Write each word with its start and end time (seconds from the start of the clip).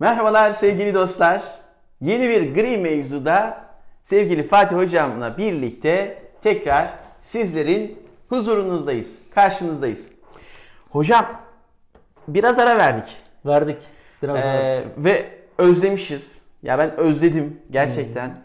Merhabalar 0.00 0.52
sevgili 0.52 0.94
dostlar. 0.94 1.42
Yeni 2.00 2.28
bir 2.28 2.54
gri 2.54 2.76
mevzuda 2.78 3.64
sevgili 4.02 4.42
Fatih 4.42 4.76
Hocam'la 4.76 5.38
birlikte 5.38 6.22
tekrar 6.42 6.90
sizlerin 7.20 7.98
huzurunuzdayız, 8.28 9.18
karşınızdayız. 9.34 10.10
Hocam 10.90 11.26
biraz 12.28 12.58
ara 12.58 12.78
verdik. 12.78 13.16
Verdik. 13.46 13.82
Biraz 14.22 14.46
Ee, 14.46 14.48
verdik. 14.48 14.88
ve 14.96 15.26
özlemişiz. 15.58 16.42
Ya 16.62 16.78
ben 16.78 16.96
özledim 16.96 17.60
gerçekten. 17.70 18.38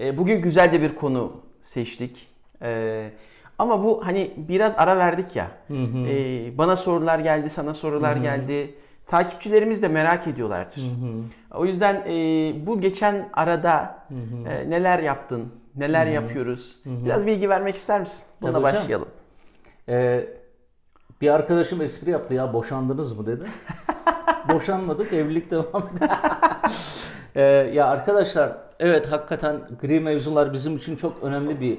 Ee, 0.00 0.16
bugün 0.18 0.42
güzel 0.42 0.72
de 0.72 0.82
bir 0.82 0.94
konu 0.94 1.32
seçtik. 1.60 2.28
Ee, 2.62 3.10
ama 3.58 3.84
bu 3.84 4.06
hani 4.06 4.30
biraz 4.36 4.74
ara 4.78 4.96
verdik 4.96 5.36
ya. 5.36 5.46
Ee, 5.70 6.58
bana 6.58 6.76
sorular 6.76 7.18
geldi, 7.18 7.50
sana 7.50 7.74
sorular 7.74 8.16
geldi. 8.16 8.74
Takipçilerimiz 9.08 9.82
de 9.82 9.88
merak 9.88 10.26
ediyorlardır. 10.26 10.82
O 11.54 11.64
yüzden 11.64 11.94
e, 11.94 12.12
bu 12.66 12.80
geçen 12.80 13.28
arada 13.32 13.98
e, 14.46 14.70
neler 14.70 14.98
yaptın, 14.98 15.52
neler 15.76 16.06
yapıyoruz? 16.06 16.78
Biraz 16.84 17.26
bilgi 17.26 17.48
vermek 17.48 17.76
ister 17.76 18.00
misin? 18.00 18.24
Buna 18.42 18.52
Tabii 18.52 18.62
başlayalım. 18.62 19.08
Ee, 19.88 20.26
bir 21.20 21.34
arkadaşım 21.34 21.82
espri 21.82 22.10
yaptı 22.10 22.34
ya 22.34 22.52
boşandınız 22.52 23.18
mı 23.18 23.26
dedi. 23.26 23.44
Boşanmadık 24.52 25.12
evlilik 25.12 25.50
devam 25.50 25.88
ediyor. 25.96 26.10
Ee, 27.34 27.42
ya 27.42 27.86
arkadaşlar 27.86 28.56
evet 28.78 29.12
hakikaten 29.12 29.60
gri 29.80 30.00
mevzular 30.00 30.52
bizim 30.52 30.76
için 30.76 30.96
çok 30.96 31.22
önemli 31.22 31.60
bir 31.60 31.78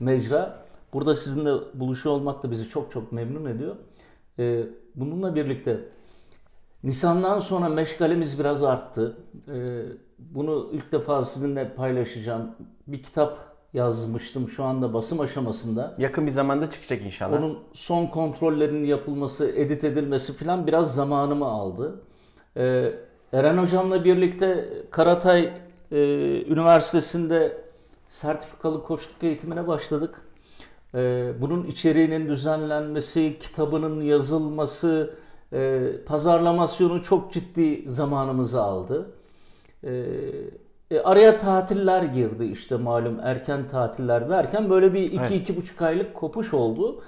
mecra. 0.00 0.64
Burada 0.92 1.14
sizinle 1.14 1.50
buluşuyor 1.74 2.14
olmak 2.14 2.42
da 2.42 2.50
bizi 2.50 2.68
çok 2.68 2.90
çok 2.90 3.12
memnun 3.12 3.46
ediyor. 3.50 3.76
Ee, 4.38 4.62
bununla 4.94 5.34
birlikte 5.34 5.80
Nisan'dan 6.84 7.38
sonra 7.38 7.68
meşgalemiz 7.68 8.38
biraz 8.38 8.64
arttı. 8.64 9.16
Ee, 9.48 9.82
bunu 10.18 10.68
ilk 10.72 10.92
defa 10.92 11.22
sizinle 11.22 11.74
paylaşacağım. 11.74 12.50
Bir 12.86 13.02
kitap 13.02 13.38
yazmıştım 13.72 14.48
şu 14.48 14.64
anda 14.64 14.94
basım 14.94 15.20
aşamasında. 15.20 15.94
Yakın 15.98 16.26
bir 16.26 16.30
zamanda 16.30 16.70
çıkacak 16.70 17.02
inşallah. 17.02 17.38
Onun 17.38 17.58
son 17.72 18.06
kontrollerinin 18.06 18.84
yapılması, 18.84 19.48
edit 19.48 19.84
edilmesi 19.84 20.32
falan 20.32 20.66
biraz 20.66 20.94
zamanımı 20.94 21.46
aldı. 21.46 22.00
Ee, 22.56 22.92
Eren 23.32 23.58
Hocam'la 23.58 24.04
birlikte 24.04 24.68
Karatay 24.90 25.52
e, 25.92 25.96
Üniversitesi'nde 26.46 27.62
sertifikalı 28.08 28.82
koçluk 28.82 29.24
eğitimine 29.24 29.66
başladık. 29.66 30.22
Ee, 30.94 31.32
bunun 31.40 31.64
içeriğinin 31.64 32.28
düzenlenmesi, 32.28 33.36
kitabının 33.40 34.00
yazılması, 34.00 35.14
e, 35.52 35.90
pazarlamasyonu 36.06 37.02
çok 37.02 37.32
ciddi 37.32 37.90
zamanımızı 37.90 38.62
aldı. 38.62 39.10
Ee, 39.84 39.90
e, 40.90 41.00
araya 41.00 41.36
tatiller 41.36 42.02
girdi 42.02 42.44
işte 42.44 42.76
malum 42.76 43.20
erken 43.22 43.68
tatiller 43.68 44.28
derken 44.28 44.70
böyle 44.70 44.94
bir 44.94 45.02
iki 45.02 45.16
Evet. 45.16 45.30
iki 45.30 45.56
buçuk 45.56 45.82
aylık 45.82 46.14
kopuş 46.14 46.54
oldu. 46.54 47.02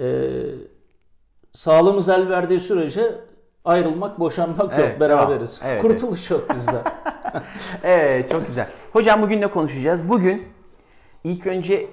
Ee, 0.00 0.30
sağlığımız 1.52 2.08
el 2.08 2.28
verdiği 2.28 2.60
sürece 2.60 3.14
ayrılmak, 3.64 4.20
boşanmak 4.20 4.72
Evet, 4.78 4.90
yok, 4.92 5.00
beraberiz. 5.00 5.58
tamam. 5.58 5.72
Evet, 5.72 5.82
Kurtuluş 5.82 6.30
yok 6.30 6.54
bizde. 6.54 6.82
Evet 7.82 8.30
çok 8.30 8.46
güzel. 8.46 8.68
Hocam 8.92 9.22
bugün 9.22 9.40
ne 9.40 9.46
konuşacağız? 9.46 10.08
Bugün 10.08 10.42
ilk 11.24 11.46
önce 11.46 11.86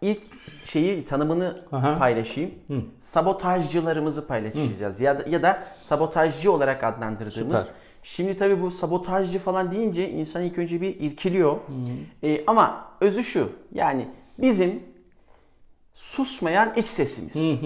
ilk 0.00 0.22
şeyi 0.64 1.04
tanımını 1.04 1.64
Aha. 1.72 1.98
paylaşayım. 1.98 2.50
Sabotajcılarımızı 3.00 4.26
paylaşacağız. 4.26 5.00
Ya 5.00 5.18
da, 5.18 5.28
ya 5.28 5.42
da 5.42 5.62
sabotajcı 5.80 6.52
olarak 6.52 6.84
adlandırdığımız. 6.84 7.60
Süper. 7.60 7.74
Şimdi 8.02 8.36
tabii 8.36 8.62
bu 8.62 8.70
sabotajcı 8.70 9.38
falan 9.38 9.72
deyince 9.72 10.10
insan 10.10 10.42
ilk 10.42 10.58
önce 10.58 10.80
bir 10.80 11.00
irkiliyor. 11.00 11.56
Ee, 12.22 12.44
ama 12.46 12.88
özü 13.00 13.24
şu. 13.24 13.52
Yani 13.72 14.08
bizim 14.38 14.82
susmayan 15.94 16.72
iç 16.76 16.86
sesimiz. 16.86 17.60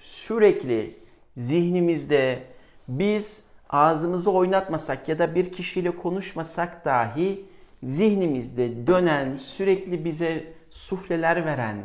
Sürekli 0.00 0.96
zihnimizde 1.36 2.42
biz 2.88 3.44
ağzımızı 3.70 4.30
oynatmasak 4.30 5.08
ya 5.08 5.18
da 5.18 5.34
bir 5.34 5.52
kişiyle 5.52 5.90
konuşmasak 5.90 6.84
dahi 6.84 7.44
zihnimizde 7.82 8.86
dönen, 8.86 9.36
sürekli 9.36 10.04
bize 10.04 10.52
sufleler 10.72 11.44
veren, 11.44 11.76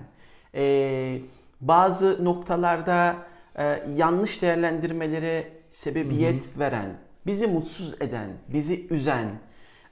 e, 0.56 1.20
bazı 1.62 2.26
noktalarda 2.26 3.16
e, 3.56 3.84
yanlış 3.96 4.42
değerlendirmelere 4.42 5.52
sebebiyet 5.70 6.60
veren, 6.60 6.98
bizi 7.26 7.48
mutsuz 7.48 8.02
eden, 8.02 8.30
bizi 8.48 8.88
üzen, 8.88 9.26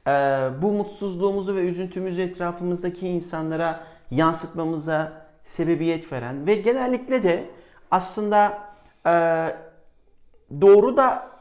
e, 0.07 0.11
bu 0.61 0.71
mutsuzluğumuzu 0.71 1.55
ve 1.55 1.59
üzüntümüzü 1.59 2.21
etrafımızdaki 2.21 3.07
insanlara 3.07 3.79
yansıtmamıza 4.11 5.25
sebebiyet 5.43 6.11
veren 6.11 6.47
ve 6.47 6.55
genellikle 6.55 7.23
de 7.23 7.49
aslında 7.91 8.57
e, 9.05 9.11
doğru 10.61 10.97
da 10.97 11.31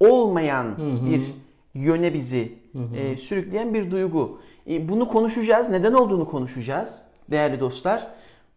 olmayan 0.00 0.76
bir 1.06 1.34
yöne 1.74 2.14
bizi 2.14 2.58
e, 2.96 3.16
sürükleyen 3.16 3.74
bir 3.74 3.90
duygu. 3.90 4.40
E, 4.68 4.88
bunu 4.88 5.08
konuşacağız. 5.08 5.70
Neden 5.70 5.92
olduğunu 5.92 6.30
konuşacağız 6.30 7.02
değerli 7.30 7.60
dostlar. 7.60 8.06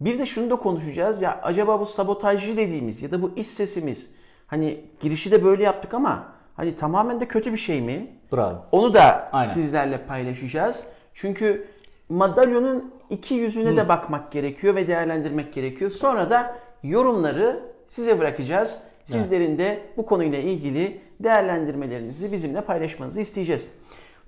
Bir 0.01 0.19
de 0.19 0.25
şunu 0.25 0.49
da 0.49 0.55
konuşacağız. 0.55 1.21
Ya 1.21 1.39
acaba 1.43 1.79
bu 1.79 1.85
sabotajcı 1.85 2.57
dediğimiz 2.57 3.01
ya 3.01 3.11
da 3.11 3.21
bu 3.21 3.31
iç 3.35 3.47
sesimiz 3.47 4.11
hani 4.47 4.81
girişi 4.99 5.31
de 5.31 5.43
böyle 5.43 5.63
yaptık 5.63 5.93
ama 5.93 6.23
hani 6.55 6.75
tamamen 6.75 7.19
de 7.19 7.27
kötü 7.27 7.53
bir 7.53 7.57
şey 7.57 7.81
mi? 7.81 8.07
Bravo. 8.33 8.65
Onu 8.71 8.93
da 8.93 9.29
Aynen. 9.31 9.53
sizlerle 9.53 9.97
paylaşacağız. 9.97 10.87
Çünkü 11.13 11.67
madalyonun 12.09 12.93
iki 13.09 13.35
yüzüne 13.35 13.77
de 13.77 13.89
bakmak 13.89 14.31
gerekiyor 14.31 14.75
ve 14.75 14.87
değerlendirmek 14.87 15.53
gerekiyor. 15.53 15.91
Sonra 15.91 16.29
da 16.29 16.55
yorumları 16.83 17.59
size 17.87 18.19
bırakacağız. 18.19 18.83
Sizlerin 19.05 19.57
de 19.57 19.81
bu 19.97 20.05
konuyla 20.05 20.39
ilgili 20.39 21.01
değerlendirmelerinizi 21.19 22.31
bizimle 22.31 22.61
paylaşmanızı 22.61 23.21
isteyeceğiz. 23.21 23.69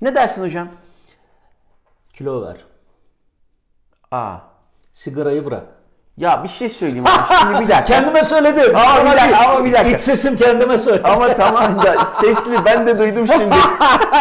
Ne 0.02 0.16
dersin 0.16 0.44
hocam? 0.44 0.68
Kilo 2.20 2.42
ver. 2.42 2.56
Aa. 4.12 4.38
Sigarayı 4.94 5.46
bırak. 5.46 5.64
Ya 6.18 6.44
bir 6.44 6.50
şey 6.50 6.70
söyleyeyim 6.70 7.06
ama 7.08 7.28
şimdi 7.40 7.54
bir 7.54 7.68
dakika. 7.68 7.84
Kendime 7.84 8.24
söyledim. 8.24 8.76
Ama 8.76 9.12
bir 9.12 9.18
dakika, 9.18 9.50
ama 9.50 9.66
bir 9.66 9.74
dakika. 9.74 9.96
İç 9.96 10.00
sesim 10.00 10.38
kendime 10.38 10.78
söyledi. 10.78 11.08
ama 11.08 11.36
tamam 11.36 11.84
da 11.84 12.06
sesli 12.06 12.66
ben 12.66 12.88
de 12.88 13.00
duydum 13.00 13.28
şimdi. 13.28 13.56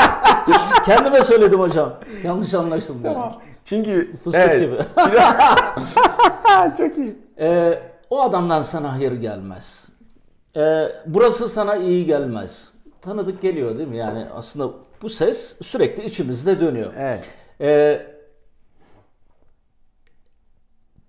kendime 0.85 1.23
söyledim 1.23 1.61
hocam. 1.61 1.95
Yanlış 2.25 2.55
anlaşıldı. 2.55 3.07
yani. 3.07 3.33
Çünkü 3.65 4.17
Fıstık 4.25 4.43
evet. 4.45 4.61
gibi. 4.61 4.77
Çok 6.79 6.99
iyi. 6.99 7.19
Ee, 7.39 7.83
o 8.11 8.23
adamdan 8.23 8.63
sana 8.63 8.93
hayır 8.93 9.13
gelmez. 9.13 9.89
Ee, 10.57 10.89
burası 11.07 11.49
sana 11.49 11.77
iyi 11.77 12.07
gelmez. 12.07 12.71
Tanıdık 13.03 13.43
geliyor 13.43 13.79
değil 13.79 13.89
mi? 13.89 13.97
Yani 13.97 14.27
aslında 14.35 14.73
bu 15.03 15.09
ses 15.09 15.57
sürekli 15.63 16.05
içimizde 16.05 16.61
dönüyor. 16.61 16.93
Evet. 16.99 17.29
Ee, 17.61 18.07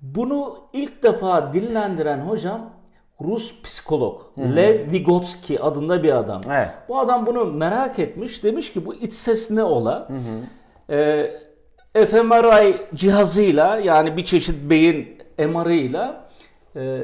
bunu 0.01 0.57
ilk 0.73 1.03
defa 1.03 1.53
dillendiren 1.53 2.19
hocam 2.19 2.73
Rus 3.21 3.61
psikolog 3.61 4.21
Lev 4.37 4.91
Vygotsky 4.91 5.59
adında 5.59 6.03
bir 6.03 6.11
adam. 6.17 6.41
Evet. 6.49 6.69
Bu 6.89 6.99
adam 6.99 7.25
bunu 7.25 7.45
merak 7.45 7.99
etmiş. 7.99 8.43
Demiş 8.43 8.73
ki 8.73 8.85
bu 8.85 8.95
iç 8.95 9.13
ses 9.13 9.51
ne 9.51 9.63
ola? 9.63 10.07
Ee, 10.89 11.31
fMRI 11.93 12.81
cihazıyla 12.95 13.77
yani 13.77 14.17
bir 14.17 14.25
çeşit 14.25 14.69
beyin 14.69 15.17
MR'ıyla 15.37 16.29
e, 16.75 17.03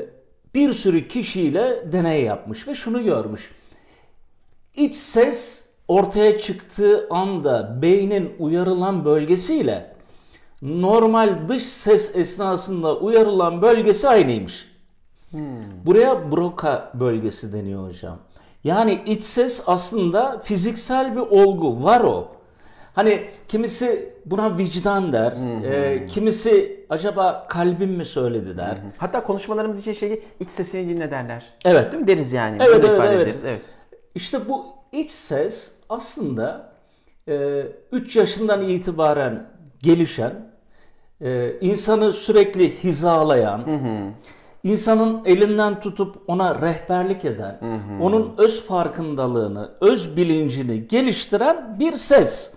bir 0.55 0.73
sürü 0.73 1.07
kişiyle 1.07 1.93
deney 1.93 2.23
yapmış 2.23 2.67
ve 2.67 2.75
şunu 2.75 3.03
görmüş. 3.03 3.51
İç 4.75 4.95
ses 4.95 5.64
ortaya 5.87 6.37
çıktığı 6.37 7.07
anda 7.09 7.81
beynin 7.81 8.33
uyarılan 8.39 9.05
bölgesiyle 9.05 9.95
normal 10.61 11.29
dış 11.49 11.63
ses 11.63 12.15
esnasında 12.15 12.97
uyarılan 12.97 13.61
bölgesi 13.61 14.09
aynıymış. 14.09 14.75
Buraya 15.85 16.31
Broca 16.31 16.91
bölgesi 16.93 17.53
deniyor 17.53 17.87
hocam. 17.87 18.17
Yani 18.63 19.01
iç 19.05 19.23
ses 19.23 19.63
aslında 19.67 20.39
fiziksel 20.43 21.15
bir 21.15 21.21
olgu, 21.21 21.83
var 21.83 22.01
o. 22.01 22.27
Hani 22.95 23.29
kimisi 23.47 24.13
buna 24.25 24.57
vicdan 24.57 25.11
der, 25.11 25.33
e, 25.63 26.05
kimisi 26.07 26.85
acaba 26.89 27.45
kalbim 27.49 27.89
mi 27.89 28.05
söyledi 28.05 28.57
der. 28.57 28.77
Hatta 28.97 29.23
konuşmalarımız 29.23 29.79
için 29.79 29.93
şeyi 29.93 30.23
iç 30.39 30.49
sesini 30.49 30.89
dinle 30.89 31.11
derler. 31.11 31.45
Evet. 31.65 31.91
Değil 31.91 32.01
mi 32.01 32.07
deriz 32.07 32.33
yani? 32.33 32.57
Evet, 32.59 32.85
evet, 32.87 33.01
evet. 33.03 33.21
ederiz. 33.21 33.41
evet. 33.45 33.61
İşte 34.15 34.49
bu 34.49 34.65
iç 34.91 35.11
ses 35.11 35.71
aslında 35.89 36.71
3 37.91 38.15
yaşından 38.15 38.61
itibaren 38.69 39.47
gelişen, 39.83 40.33
e, 41.21 41.59
insanı 41.61 42.13
sürekli 42.13 42.83
hizalayan, 42.83 43.63
insanın 44.63 45.25
elinden 45.25 45.79
tutup 45.79 46.15
ona 46.27 46.61
rehberlik 46.61 47.25
eden, 47.25 47.59
onun 48.01 48.33
öz 48.37 48.65
farkındalığını, 48.65 49.71
öz 49.81 50.17
bilincini 50.17 50.87
geliştiren 50.87 51.79
bir 51.79 51.93
ses. 51.95 52.53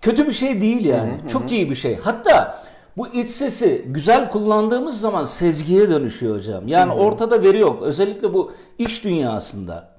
Kötü 0.00 0.26
bir 0.26 0.32
şey 0.32 0.60
değil 0.60 0.84
yani. 0.84 1.12
Çok 1.28 1.52
iyi 1.52 1.70
bir 1.70 1.74
şey. 1.74 1.96
Hatta 1.96 2.64
bu 2.96 3.08
iç 3.08 3.28
sesi 3.28 3.84
güzel 3.86 4.30
kullandığımız 4.30 5.00
zaman 5.00 5.24
sezgiye 5.24 5.90
dönüşüyor 5.90 6.36
hocam. 6.36 6.68
Yani 6.68 6.92
ortada 6.92 7.42
veri 7.42 7.58
yok. 7.58 7.82
Özellikle 7.82 8.34
bu 8.34 8.52
iş 8.78 9.04
dünyasında. 9.04 9.91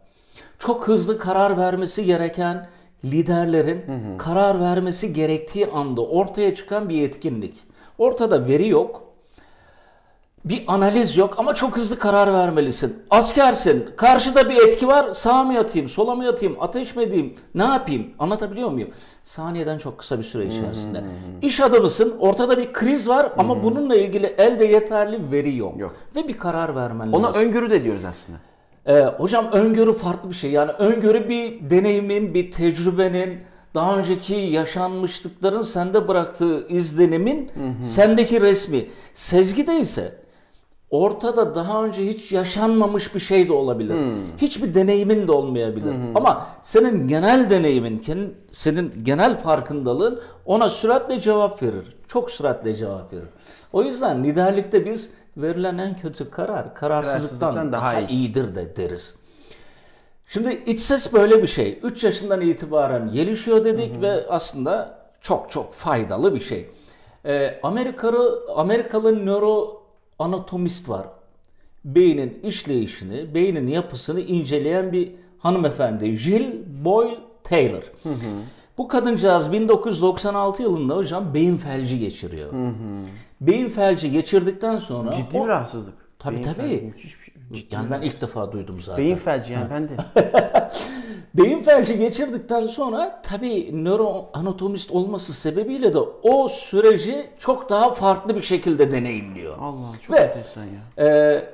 Çok 0.60 0.88
hızlı 0.88 1.20
karar 1.20 1.58
vermesi 1.58 2.06
gereken 2.06 2.68
liderlerin 3.06 3.86
karar 4.18 4.60
vermesi 4.60 5.14
gerektiği 5.14 5.68
anda 5.68 6.02
ortaya 6.02 6.56
çıkan 6.56 6.90
bir 6.90 7.02
etkinlik. 7.02 7.64
Ortada 7.98 8.48
veri 8.48 8.68
yok. 8.70 9.04
Bir 10.46 10.64
analiz 10.68 11.18
yok 11.18 11.34
ama 11.38 11.54
çok 11.56 11.78
hızlı 11.78 12.00
karar 12.00 12.34
vermelisin. 12.34 13.04
Askersin, 13.10 13.90
karşıda 13.98 14.50
bir 14.50 14.56
etki 14.68 14.88
var, 14.88 15.14
sağa 15.14 15.44
mı 15.44 15.54
yatayım, 15.54 15.90
sola 15.90 16.16
mı 16.16 16.26
yatayım, 16.26 16.56
ateş 16.60 16.96
mi 16.96 17.04
edeyim, 17.04 17.36
ne 17.56 17.64
yapayım? 17.64 18.08
Anlatabiliyor 18.20 18.70
muyum? 18.70 18.90
Saniyeden 19.24 19.78
çok 19.78 19.98
kısa 19.98 20.18
bir 20.18 20.24
süre 20.24 20.46
içerisinde. 20.46 21.04
İş 21.42 21.60
adamısın, 21.62 22.14
ortada 22.20 22.58
bir 22.58 22.74
kriz 22.74 23.10
var 23.10 23.32
ama 23.38 23.64
bununla 23.64 23.96
ilgili 23.96 24.26
elde 24.26 24.66
yeterli 24.66 25.32
veri 25.32 25.58
yok. 25.58 25.80
Yok. 25.80 25.96
Ve 26.16 26.28
bir 26.28 26.38
karar 26.38 26.76
vermen 26.76 27.12
Ona 27.12 27.28
lazım. 27.28 27.42
öngörü 27.42 27.72
de 27.72 27.84
diyoruz 27.84 28.06
aslında. 28.06 28.38
Ee, 28.88 29.00
hocam 29.02 29.50
öngörü 29.52 29.94
farklı 29.94 30.30
bir 30.30 30.36
şey. 30.36 30.52
Yani 30.52 30.72
öngörü 30.72 31.30
bir 31.30 31.70
deneyimin, 31.70 32.34
bir 32.34 32.52
tecrübenin, 32.52 33.40
daha 33.76 33.98
önceki 33.98 34.36
yaşanmışlıkların 34.36 35.62
sende 35.62 36.08
bıraktığı 36.08 36.68
izlenimin 36.68 37.52
sendeki 37.82 38.42
resmi. 38.42 38.86
Sezgi 39.14 39.68
de 39.68 39.80
ise 39.80 40.16
ortada 40.90 41.56
daha 41.56 41.84
önce 41.84 42.08
hiç 42.08 42.32
yaşanmamış 42.32 43.16
bir 43.16 43.20
şey 43.20 43.48
de 43.48 43.54
olabilir. 43.54 43.96
Hiçbir 44.38 44.76
deneyimin 44.76 45.28
de 45.28 45.32
olmayabilir. 45.32 45.94
Ama 46.16 46.48
senin 46.64 47.08
genel 47.08 47.50
deneyimin, 47.50 48.04
senin 48.50 48.94
genel 49.04 49.38
farkındalığın 49.40 50.20
ona 50.46 50.70
süratle 50.70 51.22
cevap 51.22 51.64
verir. 51.64 51.96
Çok 52.08 52.32
süratle 52.32 52.74
cevap 52.74 53.14
verir. 53.14 53.28
O 53.74 53.84
yüzden 53.84 54.24
liderlikte 54.24 54.86
biz 54.86 55.12
verilen 55.38 55.78
en 55.78 55.96
kötü 55.98 56.30
karar 56.30 56.76
kararsızlıktan 56.76 57.40
Kararsızlıktan 57.40 57.72
daha, 57.72 57.82
daha 57.82 58.00
iyi. 58.02 58.10
iyidir 58.10 58.56
de 58.56 58.76
deriz. 58.76 59.16
Şimdi 60.28 60.64
iç 60.66 60.80
ses 60.80 61.14
böyle 61.14 61.42
bir 61.44 61.48
şey. 61.48 61.80
3 61.84 62.04
yaşından 62.04 62.42
itibaren 62.42 63.12
gelişiyor 63.12 63.64
dedik 63.64 64.02
ve 64.02 64.28
aslında 64.30 65.00
çok 65.22 65.52
çok 65.52 65.74
faydalı 65.74 66.36
bir 66.36 66.40
şey. 66.40 66.70
Ee, 67.26 67.60
Amerikalı 67.64 68.42
Amerikalı 68.56 69.26
nöroanatomist 69.26 70.90
var. 70.90 71.08
Beynin 71.86 72.40
işleyişini, 72.44 73.34
beynin 73.36 73.68
yapısını 73.68 74.20
inceleyen 74.22 74.92
bir 74.92 75.12
hanımefendi 75.40 76.16
Jill 76.18 76.52
Boyle 76.86 77.18
Taylor. 77.44 77.84
Bu 78.78 78.88
kadıncağız 78.88 79.52
1996 79.52 80.64
yılında 80.64 80.96
hocam 80.96 81.34
beyin 81.34 81.58
felci 81.58 82.00
geçiriyor. 82.00 82.50
Beyin 83.48 83.70
felci 83.70 84.12
geçirdikten 84.12 84.78
sonra 84.78 85.12
Ciddi 85.12 85.38
o- 85.40 85.44
bir 85.44 85.48
rahatsızlık. 85.48 85.94
Tabii, 86.20 86.36
Beyin 86.36 86.44
tabii. 86.44 86.56
felci, 86.70 86.82
müthiş 86.86 87.20
bir 87.20 87.24
şey. 87.26 87.34
Ciddi 87.62 87.76
yani 87.76 87.92
ben 87.92 88.02
ilk 88.02 88.22
defa 88.22 88.52
duydum 88.52 88.80
zaten. 88.82 89.06
Beyin 89.06 89.16
felci 89.16 89.54
yani 89.54 89.70
ben 89.70 89.90
de. 89.90 89.98
Beyin 91.34 91.62
felci 91.62 91.98
geçirdikten 91.98 92.68
sonra 92.68 93.22
tabii 93.26 93.84
nöroanatomist 93.86 94.92
olması 94.92 95.34
sebebiyle 95.34 95.94
de 95.94 95.98
o 96.24 96.48
süreci 96.50 97.26
çok 97.40 97.70
daha 97.70 97.94
farklı 97.94 98.36
bir 98.36 98.42
şekilde 98.42 98.92
deneyimliyor. 98.92 99.58
Allah 99.60 99.92
çok 100.02 100.16
Ve- 100.18 100.22
enteresan 100.22 100.64
ya. 100.64 101.06
Ee, 101.08 101.46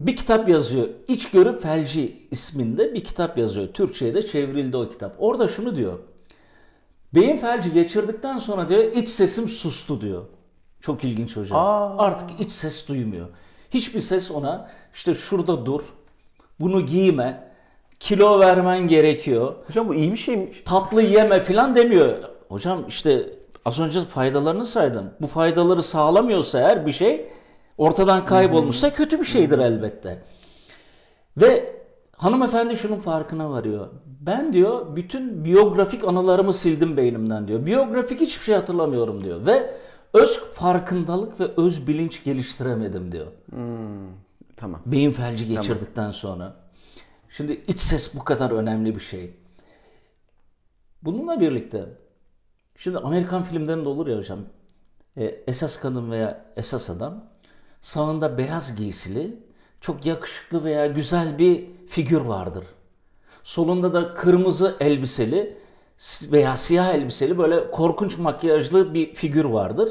bir 0.00 0.16
kitap 0.16 0.48
yazıyor. 0.48 0.88
İçgörü 1.08 1.58
Felci 1.58 2.16
isminde 2.30 2.94
bir 2.94 3.04
kitap 3.04 3.38
yazıyor. 3.38 3.68
Türkçe'ye 3.68 4.14
de 4.14 4.26
çevrildi 4.26 4.76
o 4.76 4.88
kitap. 4.90 5.14
Orada 5.18 5.48
şunu 5.48 5.76
diyor. 5.76 5.98
Beyin 7.14 7.36
felci 7.36 7.72
geçirdikten 7.72 8.38
sonra 8.38 8.68
diyor 8.68 8.82
iç 8.92 9.08
sesim 9.08 9.48
sustu 9.48 10.00
diyor. 10.00 10.22
Çok 10.82 11.04
ilginç 11.04 11.36
hocam. 11.36 11.58
Aa. 11.58 11.98
Artık 11.98 12.40
iç 12.40 12.50
ses 12.50 12.88
duymuyor. 12.88 13.26
Hiçbir 13.70 14.00
ses 14.00 14.30
ona 14.30 14.68
işte 14.94 15.14
şurada 15.14 15.66
dur, 15.66 15.82
bunu 16.60 16.86
giyme, 16.86 17.52
kilo 18.00 18.40
vermen 18.40 18.88
gerekiyor, 18.88 19.54
Hocam 19.66 19.88
bu 19.88 19.94
iyi 19.94 20.12
bir 20.12 20.16
şeymiş. 20.16 20.62
tatlı 20.64 21.02
yeme 21.02 21.42
falan 21.42 21.74
demiyor. 21.74 22.18
Hocam 22.48 22.84
işte 22.88 23.26
az 23.64 23.80
önce 23.80 24.00
faydalarını 24.00 24.64
saydım. 24.64 25.10
Bu 25.20 25.26
faydaları 25.26 25.82
sağlamıyorsa 25.82 26.58
eğer 26.58 26.86
bir 26.86 26.92
şey 26.92 27.26
ortadan 27.78 28.24
kaybolmuşsa 28.26 28.92
kötü 28.92 29.20
bir 29.20 29.24
şeydir 29.24 29.58
elbette. 29.58 30.22
Ve 31.36 31.76
hanımefendi 32.16 32.76
şunun 32.76 33.00
farkına 33.00 33.50
varıyor. 33.50 33.88
Ben 34.20 34.52
diyor 34.52 34.96
bütün 34.96 35.44
biyografik 35.44 36.04
anılarımı 36.04 36.52
sildim 36.52 36.96
beynimden 36.96 37.48
diyor. 37.48 37.66
Biyografik 37.66 38.20
hiçbir 38.20 38.44
şey 38.44 38.54
hatırlamıyorum 38.54 39.24
diyor. 39.24 39.46
Ve 39.46 39.74
öz 40.12 40.40
farkındalık 40.54 41.40
ve 41.40 41.44
öz 41.56 41.86
bilinç 41.86 42.24
geliştiremedim 42.24 43.12
diyor. 43.12 43.26
Tamam. 44.56 44.82
Beyin 44.86 45.12
felci 45.12 45.46
geçirdikten 45.46 46.10
sonra. 46.10 46.56
Şimdi 47.30 47.52
iç 47.68 47.80
ses 47.80 48.14
bu 48.14 48.24
kadar 48.24 48.50
önemli 48.50 48.94
bir 48.94 49.00
şey. 49.00 49.36
Bununla 51.02 51.40
birlikte 51.40 51.84
şimdi 52.76 52.98
Amerikan 52.98 53.42
filmlerinde 53.42 53.88
olur 53.88 54.06
ya 54.06 54.18
hocam. 54.18 54.38
e, 55.16 55.24
esas 55.24 55.80
kadın 55.80 56.10
veya 56.10 56.44
esas 56.56 56.90
adam 56.90 57.24
sağında 57.80 58.38
beyaz 58.38 58.76
giysili 58.76 59.36
çok 59.80 60.06
yakışıklı 60.06 60.64
veya 60.64 60.86
güzel 60.86 61.38
bir 61.38 61.66
figür 61.88 62.20
vardır. 62.20 62.64
Solunda 63.42 63.92
da 63.92 64.14
kırmızı 64.14 64.76
elbiseli 64.80 65.56
veya 66.32 66.56
siyah 66.56 66.94
elbiseli 66.94 67.38
böyle 67.38 67.70
korkunç 67.70 68.18
makyajlı 68.18 68.94
bir 68.94 69.14
figür 69.14 69.44
vardır. 69.44 69.90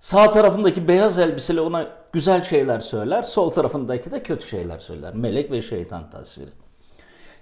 Sağ 0.00 0.30
tarafındaki 0.30 0.88
beyaz 0.88 1.18
elbiseli 1.18 1.60
ona 1.60 1.88
güzel 2.12 2.42
şeyler 2.42 2.80
söyler, 2.80 3.22
sol 3.22 3.50
tarafındaki 3.50 4.10
de 4.10 4.22
kötü 4.22 4.46
şeyler 4.46 4.78
söyler. 4.78 5.14
Melek 5.14 5.50
ve 5.50 5.62
şeytan 5.62 6.10
tasviri. 6.10 6.50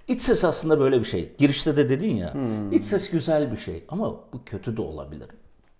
İç 0.07 0.21
ses 0.21 0.43
aslında 0.43 0.79
böyle 0.79 0.99
bir 0.99 1.05
şey. 1.05 1.35
Girişte 1.37 1.77
de 1.77 1.89
dedin 1.89 2.15
ya. 2.15 2.33
iç 2.71 2.85
ses 2.85 3.09
güzel 3.09 3.51
bir 3.51 3.57
şey 3.57 3.83
ama 3.89 4.11
bu 4.33 4.45
kötü 4.45 4.77
de 4.77 4.81
olabilir. 4.81 5.27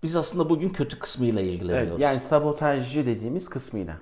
Biz 0.02 0.16
aslında 0.16 0.50
bugün 0.50 0.68
kötü 0.68 0.98
kısmıyla 0.98 1.42
ilgileniyoruz. 1.42 1.88
Evet, 1.88 2.00
yani 2.00 2.20
sabotajcı 2.20 3.06
dediğimiz 3.06 3.48
kısmıyla. 3.48 3.96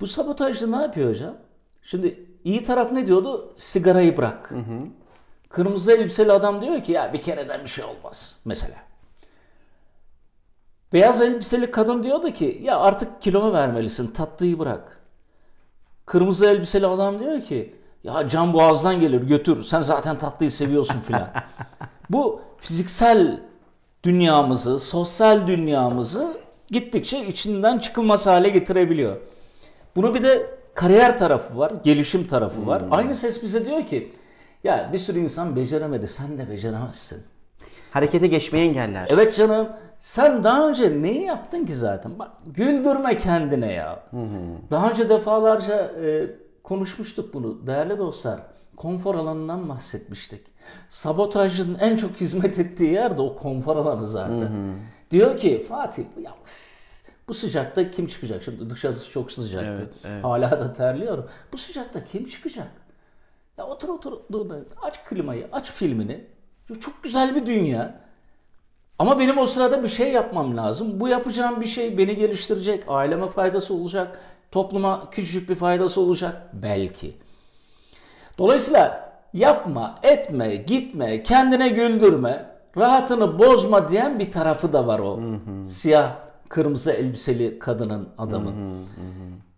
Bu 0.00 0.06
sabotajcı 0.06 0.72
ne 0.72 0.76
yapıyor 0.76 1.10
hocam? 1.10 1.36
Şimdi 1.82 2.26
iyi 2.44 2.62
taraf 2.62 2.92
ne 2.92 3.06
diyordu? 3.06 3.52
Sigarayı 3.56 4.16
bırak. 4.16 4.52
Kırmızı 5.54 5.92
elbiseli 5.92 6.32
adam 6.32 6.62
diyor 6.62 6.84
ki 6.84 6.92
ya 6.92 7.12
bir 7.12 7.22
kereden 7.22 7.64
bir 7.64 7.68
şey 7.68 7.84
olmaz 7.84 8.36
mesela. 8.44 8.76
Beyaz 10.92 11.20
elbiseli 11.20 11.70
kadın 11.70 12.02
diyordu 12.02 12.30
ki 12.30 12.60
ya 12.64 12.78
artık 12.78 13.22
kilo 13.22 13.52
vermelisin 13.52 14.06
tatlıyı 14.06 14.58
bırak. 14.58 15.00
Kırmızı 16.06 16.46
elbiseli 16.46 16.86
adam 16.86 17.20
diyor 17.20 17.42
ki 17.42 17.74
ya 18.04 18.28
can 18.28 18.52
boğazdan 18.52 19.00
gelir 19.00 19.22
götür 19.22 19.64
sen 19.64 19.80
zaten 19.80 20.18
tatlıyı 20.18 20.50
seviyorsun 20.50 21.00
filan. 21.00 21.28
Bu 22.10 22.40
fiziksel 22.58 23.40
dünyamızı, 24.04 24.80
sosyal 24.80 25.46
dünyamızı 25.46 26.36
gittikçe 26.68 27.26
içinden 27.26 27.78
çıkılmaz 27.78 28.26
hale 28.26 28.48
getirebiliyor. 28.48 29.16
Bunu 29.96 30.14
bir 30.14 30.22
de 30.22 30.50
kariyer 30.74 31.18
tarafı 31.18 31.58
var, 31.58 31.72
gelişim 31.84 32.26
tarafı 32.26 32.66
var. 32.66 32.82
Aynı 32.90 33.14
ses 33.14 33.42
bize 33.42 33.64
diyor 33.64 33.86
ki 33.86 34.12
ya 34.64 34.90
bir 34.92 34.98
sürü 34.98 35.18
insan 35.18 35.56
beceremedi 35.56 36.06
sen 36.06 36.38
de 36.38 36.50
beceremezsin. 36.50 37.22
Harekete 37.90 38.26
geçmeyi 38.26 38.68
engeller. 38.68 39.06
Evet 39.10 39.34
canım 39.34 39.68
sen 40.00 40.44
daha 40.44 40.68
önce 40.68 41.02
neyi 41.02 41.22
yaptın 41.22 41.66
ki 41.66 41.74
zaten? 41.74 42.18
Bak 42.18 42.30
güldürme 42.46 43.16
kendine 43.16 43.72
ya. 43.72 44.02
Daha 44.70 44.90
önce 44.90 45.08
defalarca 45.08 45.76
e, 45.76 46.26
konuşmuştuk 46.62 47.34
bunu 47.34 47.66
değerli 47.66 47.98
dostlar. 47.98 48.40
Konfor 48.76 49.14
alanından 49.14 49.68
bahsetmiştik. 49.68 50.40
Sabotajın 50.88 51.78
en 51.80 51.96
çok 51.96 52.10
hizmet 52.20 52.58
ettiği 52.58 52.92
yer 52.92 53.18
de 53.18 53.22
o 53.22 53.36
konfor 53.36 53.76
alanı 53.76 54.06
zaten. 54.06 54.48
Diyor 55.10 55.38
ki 55.38 55.66
Fatih 55.68 56.04
ya 56.22 56.32
bu 57.28 57.34
sıcakta 57.34 57.90
kim 57.90 58.06
çıkacak? 58.06 58.42
Şimdi 58.42 58.70
dışarısı 58.70 59.10
çok 59.10 59.32
sıcaktı. 59.32 59.82
Evet, 59.82 59.94
evet. 60.04 60.24
Hala 60.24 60.50
da 60.50 60.72
terliyorum. 60.72 61.28
Bu 61.52 61.58
sıcakta 61.58 62.04
kim 62.04 62.28
çıkacak? 62.28 62.68
Ya 63.58 63.66
otur 63.66 63.88
otur 63.88 64.12
aç 64.82 65.04
klimayı, 65.04 65.48
aç 65.52 65.72
filmini. 65.72 66.24
Çok 66.80 67.02
güzel 67.02 67.34
bir 67.34 67.46
dünya. 67.46 68.00
Ama 68.98 69.18
benim 69.18 69.38
o 69.38 69.46
sırada 69.46 69.82
bir 69.82 69.88
şey 69.88 70.12
yapmam 70.12 70.56
lazım. 70.56 71.00
Bu 71.00 71.08
yapacağım 71.08 71.60
bir 71.60 71.66
şey 71.66 71.98
beni 71.98 72.16
geliştirecek, 72.16 72.84
aileme 72.88 73.28
faydası 73.28 73.74
olacak, 73.74 74.20
topluma 74.50 75.10
küçücük 75.10 75.48
bir 75.48 75.54
faydası 75.54 76.00
olacak 76.00 76.42
belki. 76.52 77.16
Dolayısıyla 78.38 79.12
yapma, 79.32 79.98
etme, 80.02 80.56
gitme, 80.56 81.22
kendine 81.22 81.68
güldürme, 81.68 82.50
rahatını 82.76 83.38
bozma 83.38 83.88
diyen 83.88 84.18
bir 84.18 84.30
tarafı 84.30 84.72
da 84.72 84.86
var 84.86 84.98
o. 84.98 85.20
Siyah, 85.66 86.16
kırmızı 86.48 86.92
elbiseli 86.92 87.58
kadının, 87.58 88.08
adamın. 88.18 88.86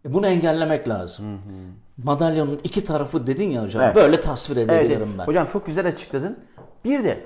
E 0.06 0.12
bunu 0.12 0.26
engellemek 0.26 0.88
lazım. 0.88 1.40
Madalyonun 2.04 2.60
iki 2.64 2.84
tarafı 2.84 3.26
dedin 3.26 3.50
ya 3.50 3.62
hocam. 3.62 3.82
Evet. 3.82 3.96
Böyle 3.96 4.20
tasvir 4.20 4.56
edebilirim 4.56 5.08
evet. 5.08 5.18
ben. 5.18 5.24
Hocam 5.24 5.46
çok 5.46 5.66
güzel 5.66 5.88
açıkladın. 5.88 6.38
Bir 6.84 7.04
de 7.04 7.24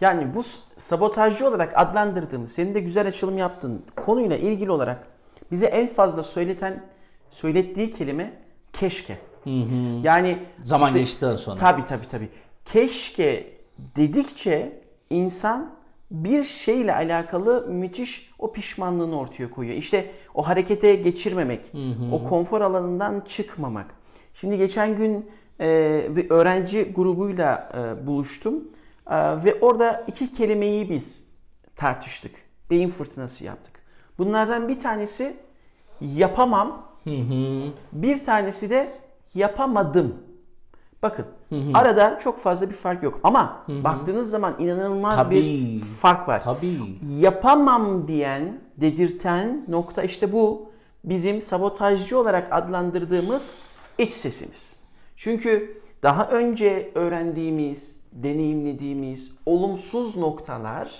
yani 0.00 0.34
bu 0.34 0.42
sabotajcı 0.76 1.48
olarak 1.48 1.72
adlandırdığımız, 1.76 2.52
senin 2.52 2.74
de 2.74 2.80
güzel 2.80 3.08
açılım 3.08 3.38
yaptın 3.38 3.84
konuyla 3.96 4.36
ilgili 4.36 4.70
olarak 4.70 5.06
bize 5.50 5.66
en 5.66 5.86
fazla 5.86 6.22
söyleten, 6.22 6.82
söylettiği 7.30 7.90
kelime 7.90 8.32
keşke. 8.72 9.18
Yani 10.02 10.38
Zaman 10.58 10.88
işte- 10.88 10.98
geçtikten 10.98 11.36
sonra. 11.36 11.58
Tabii 11.58 11.86
tabii 11.86 12.08
tabii. 12.08 12.28
Keşke 12.64 13.56
dedikçe 13.96 14.82
insan 15.10 15.70
bir 16.12 16.42
şeyle 16.44 16.94
alakalı 16.94 17.66
müthiş 17.68 18.30
o 18.38 18.52
pişmanlığını 18.52 19.18
ortaya 19.18 19.50
koyuyor. 19.50 19.76
İşte 19.76 20.10
o 20.34 20.46
harekete 20.46 20.94
geçirmemek, 20.94 21.72
o 22.12 22.24
konfor 22.28 22.60
alanından 22.60 23.20
çıkmamak. 23.20 23.86
Şimdi 24.34 24.58
geçen 24.58 24.96
gün 24.96 25.30
e, 25.60 26.06
bir 26.16 26.30
öğrenci 26.30 26.92
grubuyla 26.92 27.72
e, 27.74 28.06
buluştum 28.06 28.64
E, 29.10 29.44
ve 29.44 29.60
orada 29.60 30.04
iki 30.06 30.32
kelimeyi 30.32 30.90
biz 30.90 31.24
tartıştık. 31.76 32.34
Beyin 32.70 32.88
fırtınası 32.90 33.44
yaptık. 33.44 33.82
Bunlardan 34.18 34.68
bir 34.68 34.80
tanesi 34.80 35.36
yapamam, 36.00 36.86
bir 37.92 38.24
tanesi 38.24 38.70
de 38.70 38.98
yapamadım. 39.34 40.14
Bakın 41.02 41.24
arada 41.74 42.18
çok 42.22 42.38
fazla 42.38 42.70
bir 42.70 42.74
fark 42.74 43.02
yok 43.02 43.20
ama 43.22 43.64
baktığınız 43.68 44.30
zaman 44.30 44.54
inanılmaz 44.58 45.16
Tabii. 45.16 45.36
bir 45.36 45.80
fark 45.84 46.28
var. 46.28 46.42
Tabii. 46.44 46.78
Yapamam 47.18 48.08
diyen, 48.08 48.60
dedirten 48.76 49.64
nokta 49.68 50.02
işte 50.02 50.32
bu 50.32 50.70
bizim 51.04 51.42
sabotajcı 51.42 52.18
olarak 52.18 52.52
adlandırdığımız 52.52 53.54
iç 53.98 54.12
sesimiz. 54.12 54.76
Çünkü 55.16 55.80
daha 56.02 56.28
önce 56.28 56.92
öğrendiğimiz, 56.94 58.00
deneyimlediğimiz 58.12 59.30
olumsuz 59.46 60.16
noktalar 60.16 60.90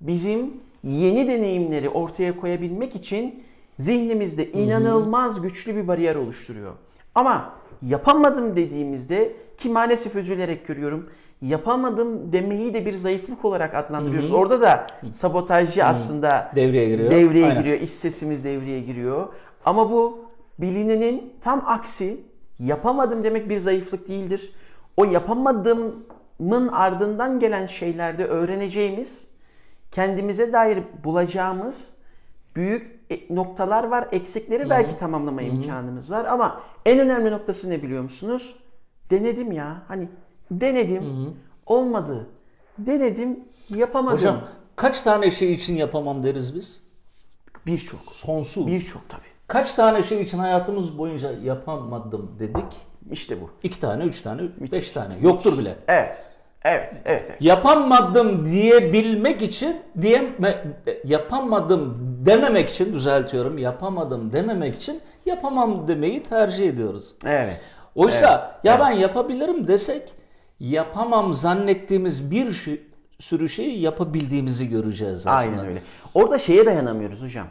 bizim 0.00 0.60
yeni 0.84 1.28
deneyimleri 1.28 1.88
ortaya 1.88 2.40
koyabilmek 2.40 2.96
için 2.96 3.44
zihnimizde 3.78 4.52
inanılmaz 4.52 5.42
güçlü 5.42 5.76
bir 5.76 5.88
bariyer 5.88 6.16
oluşturuyor. 6.16 6.72
Ama 7.14 7.52
yapamadım 7.82 8.56
dediğimizde 8.56 9.32
ki 9.58 9.68
maalesef 9.68 10.16
üzülerek 10.16 10.66
görüyorum 10.66 11.10
yapamadım 11.42 12.32
demeyi 12.32 12.74
de 12.74 12.86
bir 12.86 12.94
zayıflık 12.94 13.44
olarak 13.44 13.74
adlandırıyoruz. 13.74 14.32
Orada 14.32 14.60
da 14.60 14.86
sabotajcı 15.12 15.84
aslında 15.84 16.52
Devreye 16.56 16.88
giriyor. 16.88 17.10
Devreye 17.10 17.44
Aynen. 17.44 17.58
giriyor, 17.58 17.80
iç 17.80 17.90
sesimiz 17.90 18.44
devreye 18.44 18.80
giriyor. 18.80 19.28
Ama 19.64 19.90
bu 19.90 20.24
bilinenin 20.58 21.32
tam 21.40 21.62
aksi 21.66 22.20
yapamadım 22.58 23.24
demek 23.24 23.48
bir 23.48 23.58
zayıflık 23.58 24.08
değildir. 24.08 24.52
O 24.96 25.04
yapamadığımın 25.04 26.68
ardından 26.72 27.38
gelen 27.40 27.66
şeylerde 27.66 28.24
öğreneceğimiz, 28.24 29.28
kendimize 29.90 30.52
dair 30.52 30.78
bulacağımız 31.04 31.95
büyük 32.56 33.00
e- 33.10 33.34
noktalar 33.34 33.84
var. 33.84 34.08
Eksikleri 34.12 34.70
belki 34.70 34.98
tamamlama 34.98 35.42
imkanımız 35.42 36.10
var 36.10 36.24
ama 36.24 36.60
en 36.86 36.98
önemli 36.98 37.30
noktası 37.30 37.70
ne 37.70 37.82
biliyor 37.82 38.02
musunuz? 38.02 38.56
Denedim 39.10 39.52
ya. 39.52 39.82
Hani 39.88 40.08
denedim, 40.50 41.04
olmadı. 41.66 42.26
Denedim, 42.78 43.40
yapamadım. 43.68 44.18
Hocam 44.18 44.40
kaç 44.76 45.02
tane 45.02 45.30
şey 45.30 45.52
için 45.52 45.76
yapamam 45.76 46.22
deriz 46.22 46.54
biz? 46.54 46.86
birçok. 47.66 48.00
Sonsuz. 48.12 48.66
Birçok 48.66 49.08
tabii. 49.08 49.22
Kaç 49.46 49.74
tane 49.74 50.02
şey 50.02 50.20
için 50.20 50.38
hayatımız 50.38 50.98
boyunca 50.98 51.32
yapamadım 51.32 52.36
dedik? 52.38 52.86
İşte 53.10 53.40
bu. 53.40 53.50
İki 53.62 53.80
tane, 53.80 54.04
üç 54.04 54.20
tane, 54.20 54.42
beş 54.72 54.92
tane. 54.92 55.14
Yoktur 55.20 55.58
bile. 55.58 55.76
Evet. 55.88 56.22
Evet, 56.62 57.02
evet, 57.04 57.24
evet. 57.28 57.42
Yapamadım 57.42 58.44
diyebilmek 58.44 59.42
için 59.42 59.76
diye 60.00 60.36
yapamadım 61.04 62.15
dememek 62.26 62.70
için 62.70 62.94
düzeltiyorum. 62.94 63.58
Yapamadım 63.58 64.32
dememek 64.32 64.76
için 64.76 65.00
yapamam 65.26 65.88
demeyi 65.88 66.22
tercih 66.22 66.68
ediyoruz. 66.68 67.14
Evet. 67.26 67.60
Oysa 67.94 68.60
ya 68.64 68.80
ben 68.80 68.90
yapabilirim 68.90 69.66
desek 69.66 70.14
yapamam 70.60 71.34
zannettiğimiz 71.34 72.30
bir 72.30 72.52
şey- 72.52 72.82
sürü 73.20 73.48
şeyi 73.48 73.80
yapabildiğimizi 73.80 74.68
göreceğiz 74.68 75.26
aslında. 75.26 75.60
Aynen 75.60 75.66
öyle. 75.66 75.78
Orada 76.14 76.38
şeye 76.38 76.66
dayanamıyoruz 76.66 77.22
hocam. 77.22 77.46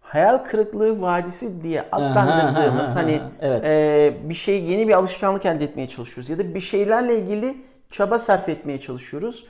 Hayal 0.00 0.38
kırıklığı 0.38 1.00
vadisi 1.00 1.62
diye 1.62 1.84
adlandırdığımız 1.92 2.96
hani 2.96 3.20
evet. 3.40 3.64
e, 3.64 4.28
bir 4.28 4.34
şey 4.34 4.62
yeni 4.64 4.88
bir 4.88 4.92
alışkanlık 4.92 5.46
elde 5.46 5.64
etmeye 5.64 5.88
çalışıyoruz 5.88 6.30
ya 6.30 6.38
da 6.38 6.54
bir 6.54 6.60
şeylerle 6.60 7.18
ilgili 7.18 7.56
çaba 7.90 8.18
sarf 8.18 8.48
etmeye 8.48 8.80
çalışıyoruz. 8.80 9.46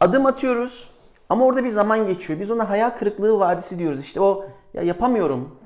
Adım 0.00 0.26
atıyoruz 0.26 0.88
ama 1.28 1.44
orada 1.44 1.64
bir 1.64 1.68
zaman 1.68 2.06
geçiyor. 2.06 2.40
Biz 2.40 2.50
ona 2.50 2.70
hayal 2.70 2.90
kırıklığı 2.90 3.38
vadisi 3.38 3.78
diyoruz. 3.78 4.00
İşte 4.00 4.20
o 4.20 4.44
ya 4.74 4.82
yapamıyorum, 4.82 5.58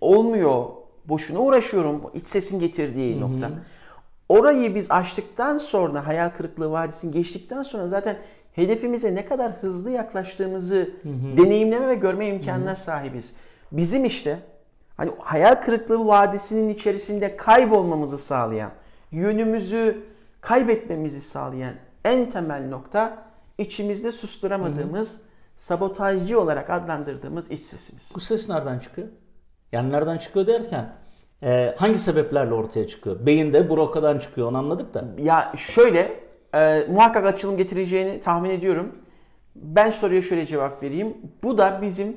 olmuyor, 0.00 0.64
boşuna 1.04 1.38
uğraşıyorum. 1.38 2.02
iç 2.14 2.26
sesin 2.26 2.60
getirdiği 2.60 3.20
nokta. 3.20 3.50
Orayı 4.28 4.74
biz 4.74 4.90
aştıktan 4.90 5.58
sonra 5.58 6.06
hayal 6.06 6.30
kırıklığı 6.30 6.70
vadisini 6.70 7.12
geçtikten 7.12 7.62
sonra 7.62 7.88
zaten 7.88 8.16
hedefimize 8.52 9.14
ne 9.14 9.26
kadar 9.26 9.52
hızlı 9.52 9.90
yaklaştığımızı 9.90 10.90
deneyimleme 11.36 11.88
ve 11.88 11.94
görme 11.94 12.28
imkanına 12.28 12.76
sahibiz. 12.76 13.36
Bizim 13.72 14.04
işte 14.04 14.38
hani 14.96 15.10
hayal 15.18 15.54
kırıklığı 15.54 16.06
vadisinin 16.06 16.68
içerisinde 16.68 17.36
kaybolmamızı 17.36 18.18
sağlayan, 18.18 18.70
yönümüzü 19.10 20.04
kaybetmemizi 20.40 21.20
sağlayan 21.20 21.74
en 22.04 22.30
temel 22.30 22.68
nokta 22.68 23.23
içimizde 23.58 24.12
susturamadığımız, 24.12 25.20
sabotajcı 25.56 26.40
olarak 26.40 26.70
adlandırdığımız 26.70 27.50
iç 27.50 27.60
sesimiz. 27.60 28.12
Bu 28.14 28.20
ses 28.20 28.48
nereden 28.48 28.78
çıkıyor? 28.78 29.08
Yani 29.72 29.92
nereden 29.92 30.18
çıkıyor 30.18 30.46
derken 30.46 30.92
e, 31.42 31.74
hangi 31.78 31.98
sebeplerle 31.98 32.54
ortaya 32.54 32.86
çıkıyor? 32.86 33.26
Beyinde 33.26 33.70
brokadan 33.70 34.18
çıkıyor 34.18 34.48
onu 34.48 34.58
anladık 34.58 34.94
da. 34.94 35.04
Ya 35.18 35.52
şöyle, 35.56 36.20
e, 36.54 36.86
muhakkak 36.88 37.26
açılım 37.26 37.56
getireceğini 37.56 38.20
tahmin 38.20 38.50
ediyorum. 38.50 38.92
Ben 39.54 39.90
soruya 39.90 40.22
şöyle 40.22 40.46
cevap 40.46 40.82
vereyim. 40.82 41.16
Bu 41.42 41.58
da 41.58 41.82
bizim 41.82 42.16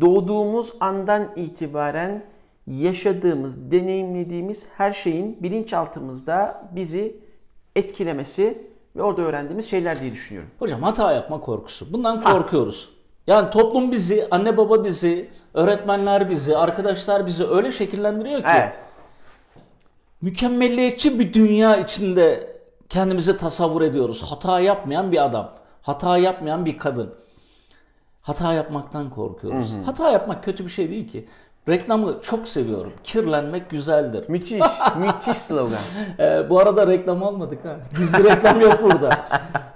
doğduğumuz 0.00 0.74
andan 0.80 1.32
itibaren 1.36 2.24
yaşadığımız, 2.66 3.70
deneyimlediğimiz 3.70 4.66
her 4.76 4.92
şeyin 4.92 5.42
bilinçaltımızda 5.42 6.68
bizi 6.74 7.16
etkilemesi 7.76 8.70
ve 8.96 9.02
orada 9.02 9.22
öğrendiğimiz 9.22 9.70
şeyler 9.70 10.00
diye 10.00 10.12
düşünüyorum. 10.12 10.50
Hocam 10.58 10.82
hata 10.82 11.12
yapma 11.12 11.40
korkusu. 11.40 11.92
Bundan 11.92 12.24
korkuyoruz. 12.24 12.88
Yani 13.26 13.50
toplum 13.50 13.92
bizi, 13.92 14.28
anne 14.30 14.56
baba 14.56 14.84
bizi, 14.84 15.30
öğretmenler 15.54 16.30
bizi, 16.30 16.56
arkadaşlar 16.56 17.26
bizi 17.26 17.46
öyle 17.46 17.72
şekillendiriyor 17.72 18.40
ki 18.40 18.46
Evet. 18.56 18.74
mükemmelliyetçi 20.22 21.18
bir 21.18 21.32
dünya 21.34 21.76
içinde 21.76 22.56
kendimizi 22.88 23.36
tasavvur 23.36 23.82
ediyoruz. 23.82 24.22
Hata 24.22 24.60
yapmayan 24.60 25.12
bir 25.12 25.24
adam, 25.24 25.52
hata 25.82 26.18
yapmayan 26.18 26.64
bir 26.64 26.78
kadın. 26.78 27.14
Hata 28.22 28.52
yapmaktan 28.52 29.10
korkuyoruz. 29.10 29.74
Hata 29.86 30.10
yapmak 30.10 30.44
kötü 30.44 30.64
bir 30.64 30.70
şey 30.70 30.90
değil 30.90 31.08
ki. 31.08 31.28
Reklamı 31.68 32.18
çok 32.22 32.48
seviyorum. 32.48 32.92
Kirlenmek 33.04 33.70
güzeldir. 33.70 34.28
Müthiş, 34.28 34.62
müthiş 34.96 35.36
slogan. 35.36 35.78
Ee, 36.18 36.50
bu 36.50 36.60
arada 36.60 36.86
reklam 36.86 37.22
almadık 37.22 37.64
ha. 37.64 37.76
Gizli 37.98 38.24
reklam 38.24 38.60
yok 38.60 38.82
burada. 38.82 39.10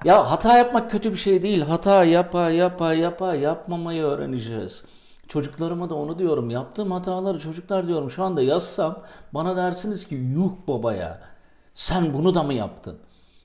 Ya 0.04 0.30
hata 0.30 0.58
yapmak 0.58 0.90
kötü 0.90 1.12
bir 1.12 1.16
şey 1.16 1.42
değil. 1.42 1.62
Hata 1.62 2.04
yapa 2.04 2.50
yapa 2.50 2.94
yapa 2.94 3.34
yapmamayı 3.34 4.02
öğreneceğiz. 4.02 4.84
Çocuklarıma 5.28 5.90
da 5.90 5.94
onu 5.94 6.18
diyorum. 6.18 6.50
Yaptığım 6.50 6.90
hataları 6.90 7.38
çocuklar 7.38 7.86
diyorum 7.86 8.10
şu 8.10 8.24
anda 8.24 8.42
yazsam 8.42 8.98
bana 9.34 9.56
dersiniz 9.56 10.08
ki 10.08 10.14
yuh 10.14 10.52
babaya 10.68 11.20
sen 11.74 12.14
bunu 12.14 12.34
da 12.34 12.42
mı 12.42 12.54
yaptın? 12.54 12.98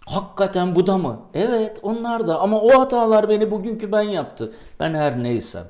Hakikaten 0.05 0.75
bu 0.75 0.87
da 0.87 0.97
mı? 0.97 1.19
Evet 1.33 1.79
onlar 1.83 2.27
da 2.27 2.39
ama 2.39 2.61
o 2.61 2.79
hatalar 2.79 3.29
beni 3.29 3.51
bugünkü 3.51 3.91
ben 3.91 4.01
yaptı. 4.01 4.53
Ben 4.79 4.93
her 4.93 5.23
neysem. 5.23 5.63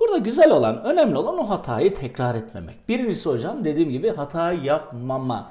Burada 0.00 0.18
güzel 0.18 0.50
olan, 0.50 0.84
önemli 0.84 1.18
olan 1.18 1.38
o 1.38 1.50
hatayı 1.50 1.94
tekrar 1.94 2.34
etmemek. 2.34 2.88
Birincisi 2.88 3.28
hocam 3.28 3.64
dediğim 3.64 3.90
gibi 3.90 4.10
hata 4.10 4.52
yapmama 4.52 5.50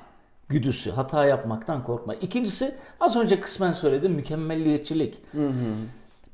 güdüsü, 0.49 0.91
hata 0.91 1.25
yapmaktan 1.25 1.83
korkma. 1.83 2.15
İkincisi 2.15 2.75
az 2.99 3.15
önce 3.15 3.39
kısmen 3.39 3.71
söyledim 3.71 4.11
mükemmelliyetçilik. 4.11 5.21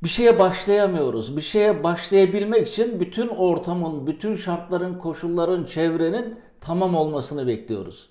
Bir 0.03 0.09
şeye 0.09 0.39
başlayamıyoruz. 0.39 1.37
Bir 1.37 1.41
şeye 1.41 1.83
başlayabilmek 1.83 2.67
için 2.67 2.99
bütün 2.99 3.27
ortamın, 3.27 4.07
bütün 4.07 4.35
şartların, 4.35 4.99
koşulların, 4.99 5.63
çevrenin 5.65 6.39
tamam 6.61 6.95
olmasını 6.95 7.47
bekliyoruz. 7.47 8.09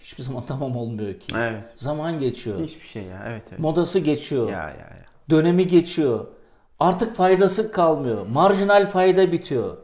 Hiçbir 0.00 0.22
zaman 0.22 0.46
tamam 0.46 0.76
olmuyor 0.76 1.20
ki. 1.20 1.32
Evet. 1.36 1.64
Zaman 1.74 2.18
geçiyor. 2.18 2.60
Hiçbir 2.60 2.86
şey 2.86 3.02
ya. 3.02 3.22
Evet 3.26 3.42
evet. 3.48 3.58
Modası 3.58 3.98
geçiyor 3.98 4.48
Ya 4.50 4.58
ya 4.58 4.76
ya. 4.76 5.04
dönemi 5.30 5.66
geçiyor. 5.66 6.26
Artık 6.80 7.16
faydası 7.16 7.72
kalmıyor. 7.72 8.26
Marjinal 8.26 8.86
fayda 8.86 9.32
bitiyor. 9.32 9.76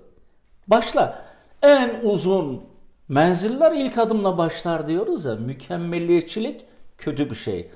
Başla. 0.69 1.25
en 1.63 2.01
uzun 2.03 2.63
menziller 3.09 3.73
ilk 3.73 3.99
adımla 3.99 4.39
başlar 4.39 4.89
diyoruz 4.89 5.25
ya. 5.25 5.35
Mükemmeliyetçilik 5.35 6.65
kötü 6.99 7.31
bir 7.31 7.35
şey. 7.35 7.71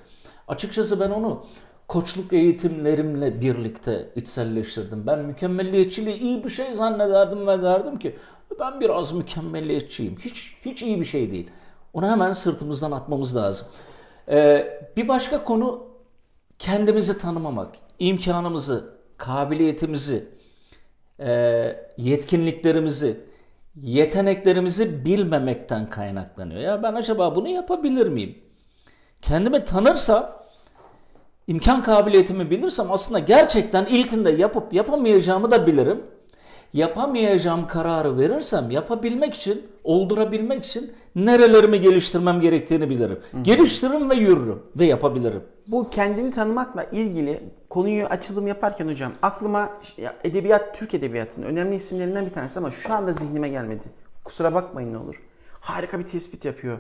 Açıkçası 0.49 1.00
ben 1.00 1.11
onu 1.11 1.46
koçluk 1.88 2.32
eğitimlerimle 2.32 3.40
birlikte 3.40 4.08
içselleştirdim. 4.16 5.06
Ben 5.06 5.18
mükemmelliyetçiliği 5.18 6.16
iyi 6.16 6.44
bir 6.44 6.50
şey 6.50 6.73
zannederdim 6.73 7.46
ve 7.46 7.62
derdim 7.62 7.99
ki 7.99 8.16
ben 8.61 8.80
biraz 8.80 9.12
mükemmelliyetçiyim. 9.12 10.16
Hiç 10.18 10.56
hiç 10.64 10.82
iyi 10.82 11.00
bir 11.00 11.04
şey 11.04 11.30
değil. 11.30 11.50
Onu 11.92 12.11
hemen 12.11 12.32
sırtımızdan 12.32 12.92
atmamız 12.92 13.37
lazım. 13.37 13.66
Ee, 14.28 14.80
bir 14.96 15.08
başka 15.08 15.44
konu 15.44 15.87
kendimizi 16.58 17.18
tanımamak, 17.18 17.75
imkanımızı, 17.99 18.96
kabiliyetimizi, 19.16 20.25
e, 21.20 21.30
yetkinliklerimizi, 21.96 23.20
yeteneklerimizi 23.82 25.04
bilmemekten 25.04 25.90
kaynaklanıyor. 25.90 26.61
Ya 26.61 26.82
ben 26.82 26.94
acaba 26.94 27.35
bunu 27.35 27.49
yapabilir 27.49 28.06
miyim? 28.06 28.38
Kendimi 29.23 29.64
tanırsam, 29.64 30.32
imkan 31.46 31.82
kabiliyetimi 31.82 32.50
bilirsem 32.50 32.92
aslında 32.92 33.18
gerçekten 33.18 33.87
ilkinde 33.87 34.30
yapıp 34.30 34.73
yapamayacağımı 34.73 35.50
da 35.50 35.66
bilirim. 35.66 36.02
Yapamayacağım 36.76 37.66
kararı 37.66 38.18
verirsem 38.18 38.71
yapabilmek 38.71 39.35
için, 39.35 39.66
oldurabilmek 39.85 40.64
için 40.64 40.92
nerelerimi 41.14 41.80
geliştirmem 41.80 42.40
gerektiğini 42.40 42.90
bilirim. 42.90 43.18
Hı. 43.33 43.42
Geliştiririm 43.42 44.11
ve 44.11 44.14
yürürüm 44.14 44.62
ve 44.76 44.87
yapabilirim. 44.87 45.42
Bu 45.66 45.90
kendini 45.90 46.30
tanımakla 46.30 46.85
ilgili 46.85 47.42
konuyu 47.71 48.06
açılım 48.06 48.47
yaparken 48.47 48.88
hocam 48.88 49.12
aklıma 49.23 49.71
edebiyat, 50.25 50.78
Türk 50.78 50.95
edebiyatının 50.95 51.47
önemli 51.47 51.75
isimlerinden 51.75 52.26
bir 52.26 52.33
tanesi 52.33 52.59
ama 52.59 52.71
şu 52.71 52.92
anda 52.92 53.12
zihnime 53.12 53.49
gelmedi. 53.49 53.83
Kusura 54.25 54.54
bakmayın 54.54 54.92
ne 54.92 54.99
olur. 54.99 55.23
Harika 55.61 55.99
bir 55.99 56.04
tespit 56.04 56.45
yapıyor. 56.45 56.78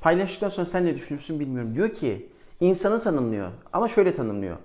Paylaştıktan 0.00 0.48
sonra 0.48 0.66
sen 0.66 0.86
ne 0.86 0.94
düşünürsün 0.94 1.40
bilmiyorum. 1.40 1.74
Diyor 1.74 1.90
ki 1.94 2.28
insanı 2.60 3.00
tanımlıyor 3.00 3.50
ama 3.72 3.88
şöyle 3.88 4.14
tanımlıyor. 4.14 4.56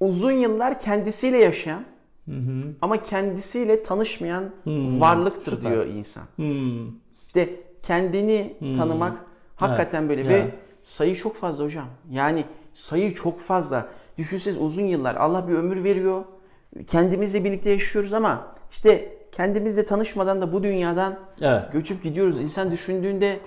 Uzun 0.00 0.32
yıllar 0.32 0.78
kendisiyle 0.78 1.38
yaşayan 1.38 1.84
hı 2.26 2.32
hı. 2.32 2.74
ama 2.82 3.02
kendisiyle 3.02 3.82
tanışmayan 3.82 4.42
hı. 4.64 5.00
varlıktır 5.00 5.56
Süper. 5.56 5.70
diyor 5.70 5.86
insan. 5.86 6.22
Hı. 6.36 6.52
İşte 7.26 7.50
kendini 7.82 8.56
hı. 8.58 8.76
tanımak 8.76 9.18
hakikaten 9.56 10.00
evet. 10.00 10.10
böyle 10.10 10.22
ya. 10.22 10.28
ve 10.28 10.50
sayı 10.82 11.16
çok 11.16 11.36
fazla 11.36 11.64
hocam. 11.64 11.86
Yani 12.10 12.44
sayı 12.74 13.14
çok 13.14 13.40
fazla. 13.40 13.88
Düşünseniz 14.18 14.60
uzun 14.60 14.84
yıllar 14.84 15.14
Allah 15.14 15.48
bir 15.48 15.54
ömür 15.54 15.84
veriyor. 15.84 16.24
Kendimizle 16.86 17.44
birlikte 17.44 17.70
yaşıyoruz 17.70 18.12
ama 18.12 18.54
işte 18.70 19.16
kendimizle 19.32 19.84
tanışmadan 19.84 20.40
da 20.40 20.52
bu 20.52 20.62
dünyadan 20.62 21.18
evet. 21.40 21.72
göçüp 21.72 22.02
gidiyoruz. 22.02 22.40
İnsan 22.40 22.70
düşündüğünde 22.70 23.40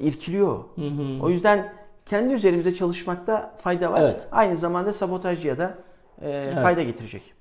irkiliyor. 0.00 0.64
Hı 0.74 0.80
hı. 0.80 1.22
O 1.22 1.30
yüzden 1.30 1.72
kendi 2.06 2.34
üzerimize 2.34 2.74
çalışmakta 2.74 3.54
fayda 3.62 3.92
var. 3.92 4.02
Evet. 4.02 4.28
Aynı 4.32 4.56
zamanda 4.56 4.92
sabotajcıya 4.92 5.58
da 5.58 5.78
e, 6.20 6.30
evet. 6.30 6.62
fayda 6.62 6.82
getirecek. 6.82 7.34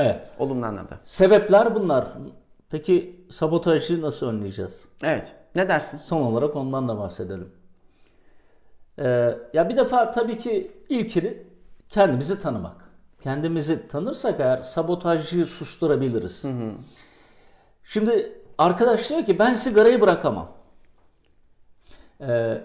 Evet. 0.00 0.20
Olumlu 0.38 0.66
anlamda. 0.66 0.98
Sebepler 1.04 1.74
bunlar. 1.74 2.08
Peki 2.70 3.26
sabotajcıyı 3.30 4.02
nasıl 4.02 4.26
önleyeceğiz? 4.26 4.88
Evet. 5.02 5.32
Ne 5.54 5.68
dersin? 5.68 5.96
Son 5.98 6.22
olarak 6.22 6.56
ondan 6.56 6.88
da 6.88 6.98
bahsedelim. 6.98 7.52
Ee, 8.98 9.38
ya 9.52 9.68
bir 9.68 9.76
defa 9.76 10.10
tabii 10.10 10.38
ki 10.38 10.72
ilkini 10.88 11.42
kendimizi 11.88 12.42
tanımak. 12.42 12.90
Kendimizi 13.20 13.88
tanırsak 13.88 14.40
eğer 14.40 14.62
sabotajcıyı 14.62 15.46
susturabiliriz. 15.46 16.44
Hı 16.44 16.48
hı. 16.48 16.72
Şimdi 17.84 18.32
arkadaş 18.58 19.10
diyor 19.10 19.24
ki 19.24 19.38
ben 19.38 19.54
sigarayı 19.54 20.00
bırakamam. 20.00 20.48
Ee, 22.20 22.60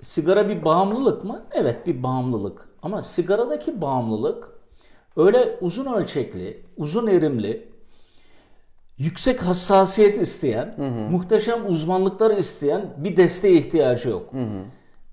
sigara 0.00 0.48
bir 0.48 0.64
bağımlılık 0.64 1.24
mı? 1.24 1.42
Evet 1.52 1.86
bir 1.86 2.02
bağımlılık. 2.02 2.68
Ama 2.82 3.02
sigaradaki 3.02 3.80
bağımlılık 3.80 4.57
öyle 5.16 5.58
uzun 5.60 5.92
ölçekli, 5.92 6.62
uzun 6.76 7.06
erimli, 7.06 7.68
yüksek 8.98 9.42
hassasiyet 9.42 10.20
isteyen, 10.20 10.74
hı 10.76 10.86
hı. 10.86 11.10
muhteşem 11.10 11.66
uzmanlıklar 11.66 12.36
isteyen 12.36 12.94
bir 12.96 13.16
desteğe 13.16 13.54
ihtiyacı 13.54 14.10
yok. 14.10 14.32
Hı 14.32 14.42
hı. 14.42 14.64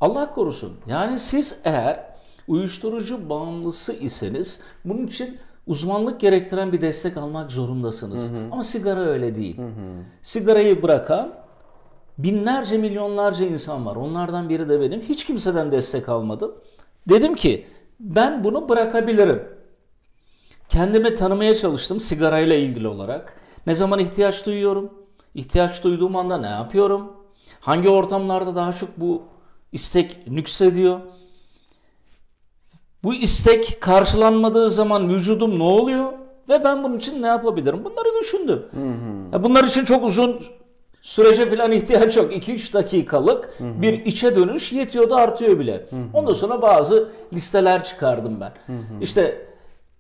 Allah 0.02 0.32
korusun. 0.32 0.74
Yani 0.88 1.20
siz 1.20 1.60
eğer 1.64 2.04
uyuşturucu 2.48 3.30
bağımlısı 3.30 3.94
iseniz 3.94 4.60
bunun 4.86 5.08
için 5.08 5.38
uzmanlık 5.68 6.20
gerektiren 6.20 6.72
bir 6.72 6.82
destek 6.82 7.18
almak 7.18 7.52
zorundasınız. 7.52 8.32
Hı 8.32 8.36
hı. 8.36 8.48
Ama 8.52 8.64
sigara 8.64 9.00
öyle 9.00 9.36
değil. 9.36 9.58
Hı 9.58 9.62
hı. 9.62 10.04
Sigarayı 10.22 10.84
bırakan 10.84 11.34
binlerce 12.18 12.78
milyonlarca 12.78 13.46
insan 13.46 13.86
var. 13.86 13.96
Onlardan 13.96 14.50
biri 14.50 14.70
de 14.70 14.82
benim. 14.82 15.02
Hiç 15.02 15.26
kimseden 15.26 15.72
destek 15.72 16.10
almadım. 16.10 16.56
Dedim 17.10 17.36
ki 17.36 17.66
ben 18.00 18.44
bunu 18.44 18.70
bırakabilirim. 18.70 19.44
Kendimi 20.70 21.16
tanımaya 21.16 21.56
çalıştım 21.56 22.00
sigarayla 22.00 22.56
ilgili 22.56 22.88
olarak. 22.88 23.38
Ne 23.68 23.76
zaman 23.76 24.00
ihtiyaç 24.00 24.46
duyuyorum? 24.46 24.94
İhtiyaç 25.36 25.84
duyduğum 25.84 26.16
anda 26.16 26.38
ne 26.38 26.50
yapıyorum? 26.50 27.14
Hangi 27.60 27.90
ortamlarda 27.90 28.56
daha 28.56 28.74
çok 28.74 28.90
bu 28.98 29.24
istek 29.72 30.28
nüksediyor? 30.28 31.00
Bu 33.04 33.14
istek 33.14 33.82
karşılanmadığı 33.82 34.70
zaman 34.70 35.10
vücudum 35.10 35.60
ne 35.60 35.64
oluyor? 35.64 36.14
Ve 36.50 36.64
ben 36.64 36.84
bunun 36.84 36.98
için 36.98 37.22
ne 37.22 37.28
yapabilirim? 37.28 37.84
Bunları 37.84 38.20
düşündüm. 38.22 38.66
Hı 38.72 39.38
hı. 39.38 39.44
Bunlar 39.44 39.64
için 39.64 39.86
çok 39.86 40.04
uzun 40.04 40.42
sürece 41.02 41.50
falan 41.50 41.72
ihtiyaç 41.78 42.18
yok. 42.18 42.34
2-3 42.34 42.74
dakikalık 42.74 43.50
hı 43.58 43.64
hı. 43.64 43.82
bir 43.82 44.06
içe 44.06 44.36
dönüş 44.36 44.72
yetiyor 44.72 45.10
da 45.10 45.16
artıyor 45.16 45.60
bile. 45.60 45.74
Hı 45.74 45.96
hı. 45.96 46.00
Ondan 46.14 46.34
sonra 46.34 46.62
bazı 46.62 47.10
listeler 47.34 47.84
çıkardım 47.84 48.42
ben. 48.42 48.52
Hı 48.66 48.74
hı. 48.74 49.02
İşte 49.02 49.46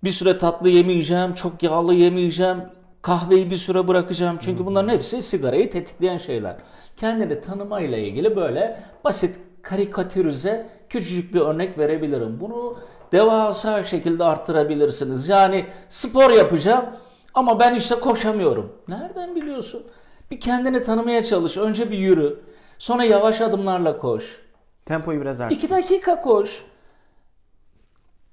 bir 0.04 0.10
süre 0.10 0.38
tatlı 0.38 0.70
yemeyeceğim, 0.70 1.34
çok 1.34 1.64
yağlı 1.64 1.94
yemeyeceğim, 1.94 2.58
kahveyi 3.02 3.50
bir 3.52 3.56
süre 3.56 3.88
bırakacağım. 3.88 4.38
Çünkü 4.42 4.62
hı. 4.62 4.66
bunların 4.66 4.90
hepsi 4.90 5.22
sigarayı 5.22 5.70
tetikleyen 5.70 6.18
şeyler. 6.18 6.56
Kendini 6.98 7.42
tanımayla 7.42 7.98
ilgili 7.98 8.36
böyle 8.36 8.80
basit 9.04 9.40
karikatürize 9.62 10.70
küçücük 10.90 11.34
bir 11.34 11.40
örnek 11.40 11.78
verebilirim. 11.78 12.40
Bunu 12.40 12.78
devasa 13.12 13.84
şekilde 13.84 14.24
arttırabilirsiniz. 14.24 15.30
Yani 15.30 15.66
spor 15.90 16.32
yapacağım 16.32 16.86
ama 17.34 17.60
ben 17.60 17.76
işte 17.76 17.96
koşamıyorum. 17.96 18.74
Nereden 18.88 19.36
biliyorsun? 19.36 19.84
Bir 20.32 20.40
kendini 20.40 20.82
tanımaya 20.82 21.24
çalış. 21.24 21.58
Önce 21.58 21.92
bir 21.92 21.98
yürü. 21.98 22.40
Sonra 22.78 23.04
yavaş 23.04 23.42
adımlarla 23.42 23.98
koş. 23.98 24.42
Tempoyu 24.86 25.22
biraz 25.22 25.42
arttır. 25.42 25.56
İki 25.56 25.70
dakika 25.70 26.22
koş. 26.22 26.64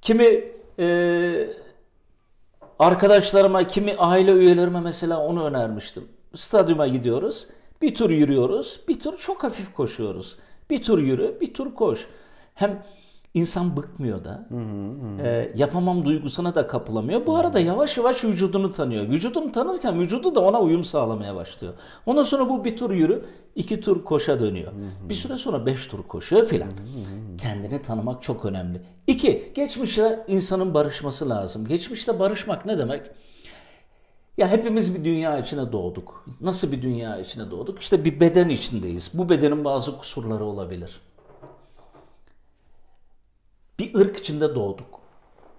Kimi 0.02 0.44
e, 0.78 1.50
arkadaşlarıma, 2.78 3.66
kimi 3.66 3.96
aile 3.96 4.32
üyelerime 4.32 4.80
mesela 4.80 5.20
onu 5.20 5.44
önermiştim. 5.44 6.08
Stadyuma 6.34 6.86
gidiyoruz. 6.86 7.46
Bir 7.82 7.94
tur 7.94 8.10
yürüyoruz. 8.10 8.80
Bir 8.88 9.00
tur 9.00 9.16
çok 9.16 9.44
hafif 9.44 9.74
koşuyoruz. 9.74 10.38
Bir 10.70 10.82
tur 10.82 10.98
yürü, 10.98 11.40
bir 11.40 11.54
tur 11.54 11.74
koş. 11.74 12.06
Hem 12.54 12.84
insan 13.34 13.76
bıkmıyor 13.76 14.24
da. 14.24 14.46
Hı 14.48 14.54
hı 14.54 15.22
hı. 15.22 15.26
E, 15.26 15.52
yapamam 15.54 16.04
duygusuna 16.04 16.54
da 16.54 16.66
kapılamıyor. 16.66 17.26
Bu 17.26 17.36
arada 17.36 17.60
yavaş 17.60 17.96
yavaş 17.96 18.24
vücudunu 18.24 18.72
tanıyor. 18.72 19.08
Vücudunu 19.08 19.52
tanırken 19.52 20.00
vücudu 20.00 20.34
da 20.34 20.40
ona 20.40 20.60
uyum 20.60 20.84
sağlamaya 20.84 21.34
başlıyor. 21.34 21.74
Ondan 22.06 22.22
sonra 22.22 22.48
bu 22.48 22.64
bir 22.64 22.76
tur 22.76 22.90
yürü, 22.90 23.24
iki 23.54 23.80
tur 23.80 24.04
koşa 24.04 24.40
dönüyor. 24.40 24.72
Hı 24.72 24.76
hı. 24.76 25.08
Bir 25.08 25.14
süre 25.14 25.36
sonra 25.36 25.66
beş 25.66 25.86
tur 25.86 26.02
koşuyor 26.02 26.46
filan. 26.46 26.70
Kendini 27.38 27.82
tanımak 27.82 28.22
çok 28.22 28.44
önemli. 28.44 28.80
İki, 29.06 29.52
geçmişle 29.54 30.24
insanın 30.28 30.74
barışması 30.74 31.28
lazım. 31.28 31.66
Geçmişte 31.66 32.18
barışmak 32.18 32.66
ne 32.66 32.78
demek? 32.78 33.02
Ya 34.38 34.48
hepimiz 34.48 34.94
bir 34.94 35.04
dünya 35.04 35.38
içine 35.38 35.72
doğduk. 35.72 36.26
Nasıl 36.40 36.72
bir 36.72 36.82
dünya 36.82 37.18
içine 37.18 37.50
doğduk? 37.50 37.80
İşte 37.80 38.04
bir 38.04 38.20
beden 38.20 38.48
içindeyiz. 38.48 39.10
Bu 39.14 39.28
bedenin 39.28 39.64
bazı 39.64 39.98
kusurları 39.98 40.44
olabilir 40.44 41.00
bir 43.78 43.94
ırk 43.94 44.16
içinde 44.16 44.54
doğduk. 44.54 45.00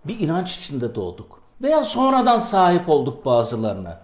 Bir 0.05 0.19
inanç 0.19 0.57
içinde 0.57 0.95
doğduk. 0.95 1.43
Veya 1.61 1.83
sonradan 1.83 2.37
sahip 2.37 2.89
olduk 2.89 3.25
bazılarına. 3.25 4.01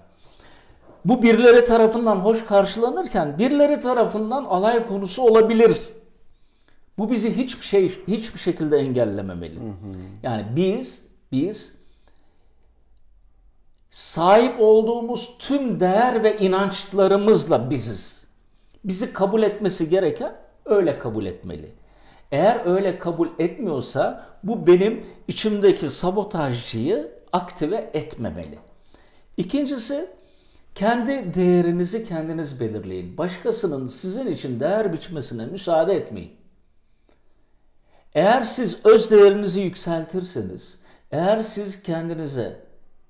Bu 1.06 1.24
birileri 1.24 1.66
tarafından 1.66 2.16
hoş 2.16 2.46
karşılanırken 2.46 3.38
birileri 3.38 3.80
tarafından 3.80 4.46
alay 4.46 4.88
konusu 4.88 5.22
olabilir. 5.22 5.90
Bu 6.98 7.12
bizi 7.12 7.38
hiçbir 7.38 7.66
şey 7.66 8.06
hiçbir 8.08 8.40
şekilde 8.40 8.78
engellememeli. 8.78 9.60
Hı 9.60 9.64
hı. 9.64 9.94
Yani 10.24 10.46
biz 10.56 11.06
biz 11.32 11.80
sahip 13.92 14.56
olduğumuz 14.60 15.38
tüm 15.40 15.80
değer 15.80 16.24
ve 16.24 16.38
inançlarımızla 16.38 17.70
biziz. 17.70 18.26
Bizi 18.84 19.14
kabul 19.14 19.44
etmesi 19.44 19.90
gereken 19.90 20.36
öyle 20.66 21.00
kabul 21.00 21.26
etmeli. 21.26 21.72
Eğer 22.32 22.66
öyle 22.66 23.00
kabul 23.00 23.28
etmiyorsa 23.40 24.26
bu 24.44 24.68
benim 24.68 25.06
içimdeki 25.28 25.88
sabotajcıyı 25.90 27.12
aktive 27.32 27.90
etmemeli. 27.94 28.60
İkincisi 29.38 30.10
Kendi 30.80 31.34
değerinizi 31.34 32.06
kendiniz 32.06 32.60
belirleyin. 32.60 33.18
Başkasının 33.18 33.88
sizin 33.88 34.28
için 34.28 34.60
değer 34.60 34.94
biçmesine 34.94 35.46
müsaade 35.46 35.94
etmeyin. 35.94 36.32
Eğer 38.16 38.44
siz 38.44 38.86
öz 38.86 39.12
değerinizi 39.12 39.62
yükseltirseniz, 39.62 40.76
eğer 41.12 41.42
siz 41.42 41.84
kendinize 41.84 42.62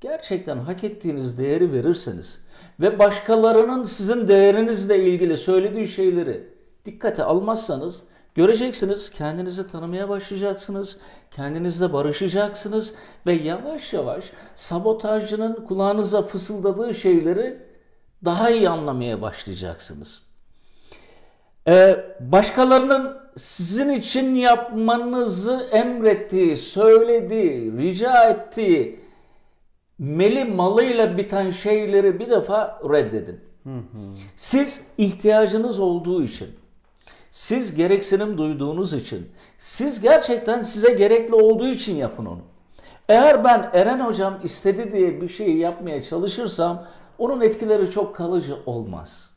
gerçekten 0.02 0.58
hak 0.58 0.84
ettiğiniz 0.84 1.38
değeri 1.38 1.74
verirseniz 1.74 2.40
ve 2.80 3.00
başkalarının 3.00 3.84
sizin 3.84 4.28
değerinizle 4.28 5.06
ilgili 5.06 5.38
söylediği 5.38 5.88
şeyleri 5.88 6.48
dikkate 6.86 7.24
almazsanız 7.24 8.04
göreceksiniz 8.40 9.10
kendinizi 9.10 9.68
tanımaya 9.68 10.10
başlayacaksınız, 10.10 10.98
kendinizle 11.32 11.94
barışacaksınız 11.94 12.96
ve 13.26 13.34
yavaş 13.34 13.94
yavaş 13.94 14.32
sabotajcının 14.56 15.66
kulağınıza 15.66 16.22
fısıldadığı 16.22 16.94
şeyleri 16.94 17.58
daha 18.26 18.50
iyi 18.50 18.70
anlamaya 18.70 19.22
başlayacaksınız. 19.22 20.22
Ee, 21.68 22.06
başkalarının 22.20 23.18
sizin 23.38 23.90
için 23.90 24.36
yapmanızı 24.36 25.70
emrettiği, 25.72 26.58
söylediği, 26.58 27.78
rica 27.78 28.30
ettiği 28.30 29.00
meli 29.98 30.46
malıyla 30.46 31.18
biten 31.18 31.52
şeyleri 31.52 32.20
bir 32.20 32.30
defa 32.30 32.80
reddedin. 32.84 33.40
Siz 34.38 34.86
ihtiyacınız 34.98 35.80
olduğu 35.80 36.24
için, 36.24 36.59
siz 37.32 37.76
gereksinim 37.76 38.38
duyduğunuz 38.38 38.94
için, 38.94 39.32
siz 39.60 40.02
gerçekten 40.02 40.62
size 40.62 40.94
gerekli 40.94 41.36
olduğu 41.36 41.68
için 41.68 41.96
yapın 41.96 42.26
onu. 42.26 42.42
Eğer 43.10 43.44
ben 43.44 43.70
Eren 43.74 44.00
hocam 44.00 44.40
istedi 44.44 44.92
diye 44.92 45.22
bir 45.22 45.30
şeyi 45.30 45.58
yapmaya 45.58 46.04
çalışırsam 46.04 46.86
onun 47.18 47.42
etkileri 47.42 47.92
çok 47.92 48.16
kalıcı 48.16 48.58
olmaz. 48.66 49.30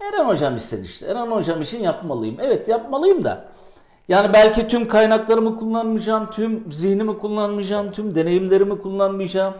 Eren 0.00 0.24
hocam 0.24 0.56
istedi 0.56 0.86
işte. 0.86 1.06
Eren 1.06 1.26
hocam 1.26 1.60
için 1.60 1.82
yapmalıyım. 1.82 2.36
Evet 2.40 2.68
yapmalıyım 2.68 3.24
da. 3.24 3.44
Yani 4.08 4.32
belki 4.32 4.68
tüm 4.68 4.88
kaynaklarımı 4.88 5.56
kullanmayacağım, 5.56 6.30
tüm 6.30 6.72
zihnimi 6.72 7.18
kullanmayacağım, 7.18 7.92
tüm 7.92 8.14
deneyimlerimi 8.14 8.82
kullanmayacağım. 8.82 9.54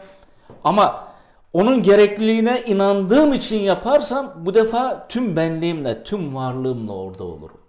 Ama 0.65 1.10
onun 1.53 1.83
gerekliliğine 1.83 2.65
inandığım 2.67 3.33
için 3.33 3.59
yaparsam 3.59 4.33
bu 4.37 4.55
defa 4.55 5.09
tüm 5.09 5.37
benliğimle, 5.37 6.03
tüm 6.05 6.35
varlığımla 6.35 6.93
orada 6.93 7.25
olurum. 7.25 7.61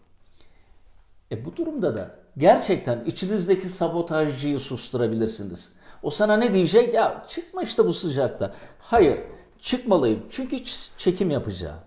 E 1.32 1.46
bu 1.46 1.56
durumda 1.56 1.98
da 1.98 2.15
gerçekten 2.38 3.04
içinizdeki 3.06 3.67
sabotajcıyı 3.67 4.60
susturabilirsiniz. 4.60 5.74
O 6.04 6.10
sana 6.10 6.38
ne 6.38 6.54
diyecek? 6.54 6.94
Ya 6.94 7.26
çıkma 7.28 7.63
işte 7.63 7.86
bu 7.86 7.94
sıcakta. 7.94 8.54
Hayır, 8.80 9.20
çıkmalıyım. 9.60 10.26
Çünkü 10.30 10.63
çekim 10.98 11.32
yapacağım. 11.32 11.80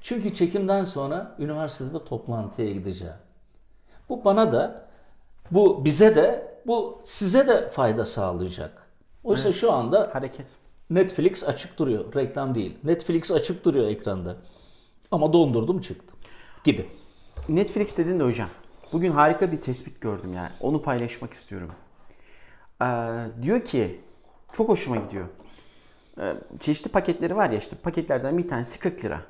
Çünkü 0.00 0.34
çekimden 0.34 0.84
sonra 0.84 1.36
üniversitede 1.38 2.04
toplantıya 2.04 2.72
gideceğim. 2.72 3.14
Bu 4.08 4.24
bana 4.24 4.52
da, 4.52 4.86
bu 5.50 5.84
bize 5.84 6.14
de, 6.14 6.56
bu 6.66 7.00
size 7.04 7.46
de 7.46 7.68
fayda 7.68 8.04
sağlayacak. 8.04 8.86
Oysa 9.24 9.48
evet. 9.48 9.58
şu 9.60 9.72
anda 9.72 10.10
hareket. 10.12 10.46
Netflix 10.90 11.44
açık 11.44 11.78
duruyor, 11.78 12.14
reklam 12.14 12.54
değil. 12.54 12.78
Netflix 12.84 13.32
açık 13.32 13.64
duruyor 13.64 13.88
ekranda. 13.88 14.36
Ama 15.10 15.32
dondurdum 15.32 15.80
çıktı 15.80 16.14
gibi. 16.64 16.86
Netflix 17.48 17.98
dedin 17.98 18.20
de 18.20 18.24
hocam. 18.24 18.48
Bugün 18.92 19.10
harika 19.10 19.52
bir 19.52 19.60
tespit 19.60 20.00
gördüm 20.00 20.34
yani. 20.34 20.50
Onu 20.60 20.82
paylaşmak 20.82 21.32
istiyorum. 21.32 21.70
Ee, 22.82 22.86
diyor 23.42 23.64
ki 23.64 24.00
çok 24.52 24.68
hoşuma 24.68 24.96
gidiyor. 24.96 25.26
Ee, 26.20 26.34
çeşitli 26.60 26.88
paketleri 26.88 27.36
var 27.36 27.50
ya 27.50 27.58
işte 27.58 27.76
paketlerden 27.76 28.38
bir 28.38 28.48
tanesi 28.48 28.78
40 28.78 29.04
lira. 29.04 29.22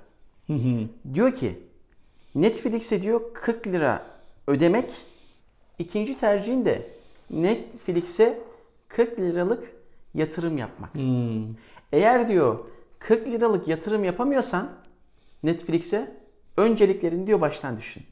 Hı 0.47 0.53
hı. 0.53 0.89
Diyor 1.15 1.35
ki 1.35 1.59
Netflix'e 2.35 3.03
diyor 3.03 3.21
40 3.35 3.67
lira 3.67 4.07
ödemek 4.47 4.91
ikinci 5.79 6.21
tercihin 6.21 6.65
de 6.65 6.91
Netflix'e 7.31 8.39
40 8.89 9.19
liralık 9.19 9.76
yatırım 10.17 10.59
yapmak. 10.59 10.95
Hmm. 10.95 11.55
Eğer 11.93 12.29
diyor 12.29 12.59
40 12.99 13.27
liralık 13.27 13.69
yatırım 13.69 14.05
yapamıyorsan 14.05 14.69
Netflix'e 15.43 16.17
önceliklerini 16.57 17.27
diyor 17.27 17.41
baştan 17.41 17.79
düşün. 17.79 18.03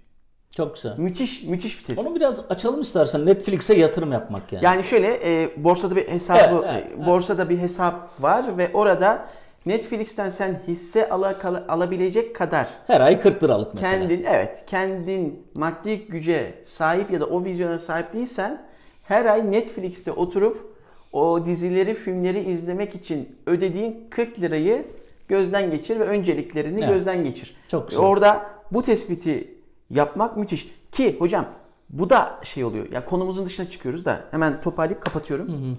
Çok 0.56 0.74
güzel. 0.74 0.98
Müthiş 0.98 1.42
müthiş 1.42 1.80
bir 1.80 1.84
tespit. 1.84 2.06
Onu 2.06 2.16
biraz 2.16 2.50
açalım 2.50 2.80
istersen. 2.80 3.26
Netflix'e 3.26 3.74
yatırım 3.74 4.12
yapmak 4.12 4.52
yani. 4.52 4.64
Yani 4.64 4.84
şöyle 4.84 5.42
e, 5.42 5.64
borsada 5.64 5.96
bir 5.96 6.08
hesabı 6.08 6.64
evet, 6.66 6.84
evet, 6.88 7.06
borsada 7.06 7.42
evet. 7.42 7.50
bir 7.50 7.58
hesap 7.58 8.22
var 8.22 8.58
ve 8.58 8.70
orada 8.74 9.28
Netflix'ten 9.66 10.30
sen 10.30 10.60
hisse 10.68 11.08
ala, 11.08 11.64
alabilecek 11.68 12.36
kadar 12.36 12.68
her 12.86 13.00
ay 13.00 13.20
40 13.20 13.42
liralık 13.42 13.74
mesela. 13.74 13.98
Kendin 13.98 14.24
evet, 14.24 14.64
kendin 14.66 15.46
maddi 15.54 15.98
güce 15.98 16.54
sahip 16.64 17.10
ya 17.10 17.20
da 17.20 17.26
o 17.26 17.44
vizyona 17.44 17.78
sahip 17.78 18.12
değilsen 18.12 18.62
her 19.02 19.24
ay 19.24 19.52
Netflix'te 19.52 20.12
oturup 20.12 20.73
o 21.14 21.46
dizileri, 21.46 21.94
filmleri 21.94 22.50
izlemek 22.50 22.94
için 22.94 23.36
ödediğin 23.46 24.06
40 24.10 24.40
lirayı 24.40 24.86
gözden 25.28 25.70
geçir 25.70 26.00
ve 26.00 26.04
önceliklerini 26.04 26.78
evet. 26.80 26.88
gözden 26.88 27.24
geçir. 27.24 27.56
Çok 27.68 27.88
güzel. 27.88 28.04
Orada 28.04 28.46
bu 28.72 28.82
tespiti 28.82 29.54
yapmak 29.90 30.36
müthiş. 30.36 30.74
Ki 30.92 31.16
hocam 31.18 31.46
bu 31.90 32.10
da 32.10 32.40
şey 32.42 32.64
oluyor. 32.64 32.92
Ya 32.92 33.04
konumuzun 33.04 33.46
dışına 33.46 33.66
çıkıyoruz 33.66 34.04
da 34.04 34.24
hemen 34.30 34.60
toparlayıp 34.60 35.02
kapatıyorum. 35.02 35.48
Hı 35.48 35.52
hı. 35.52 35.76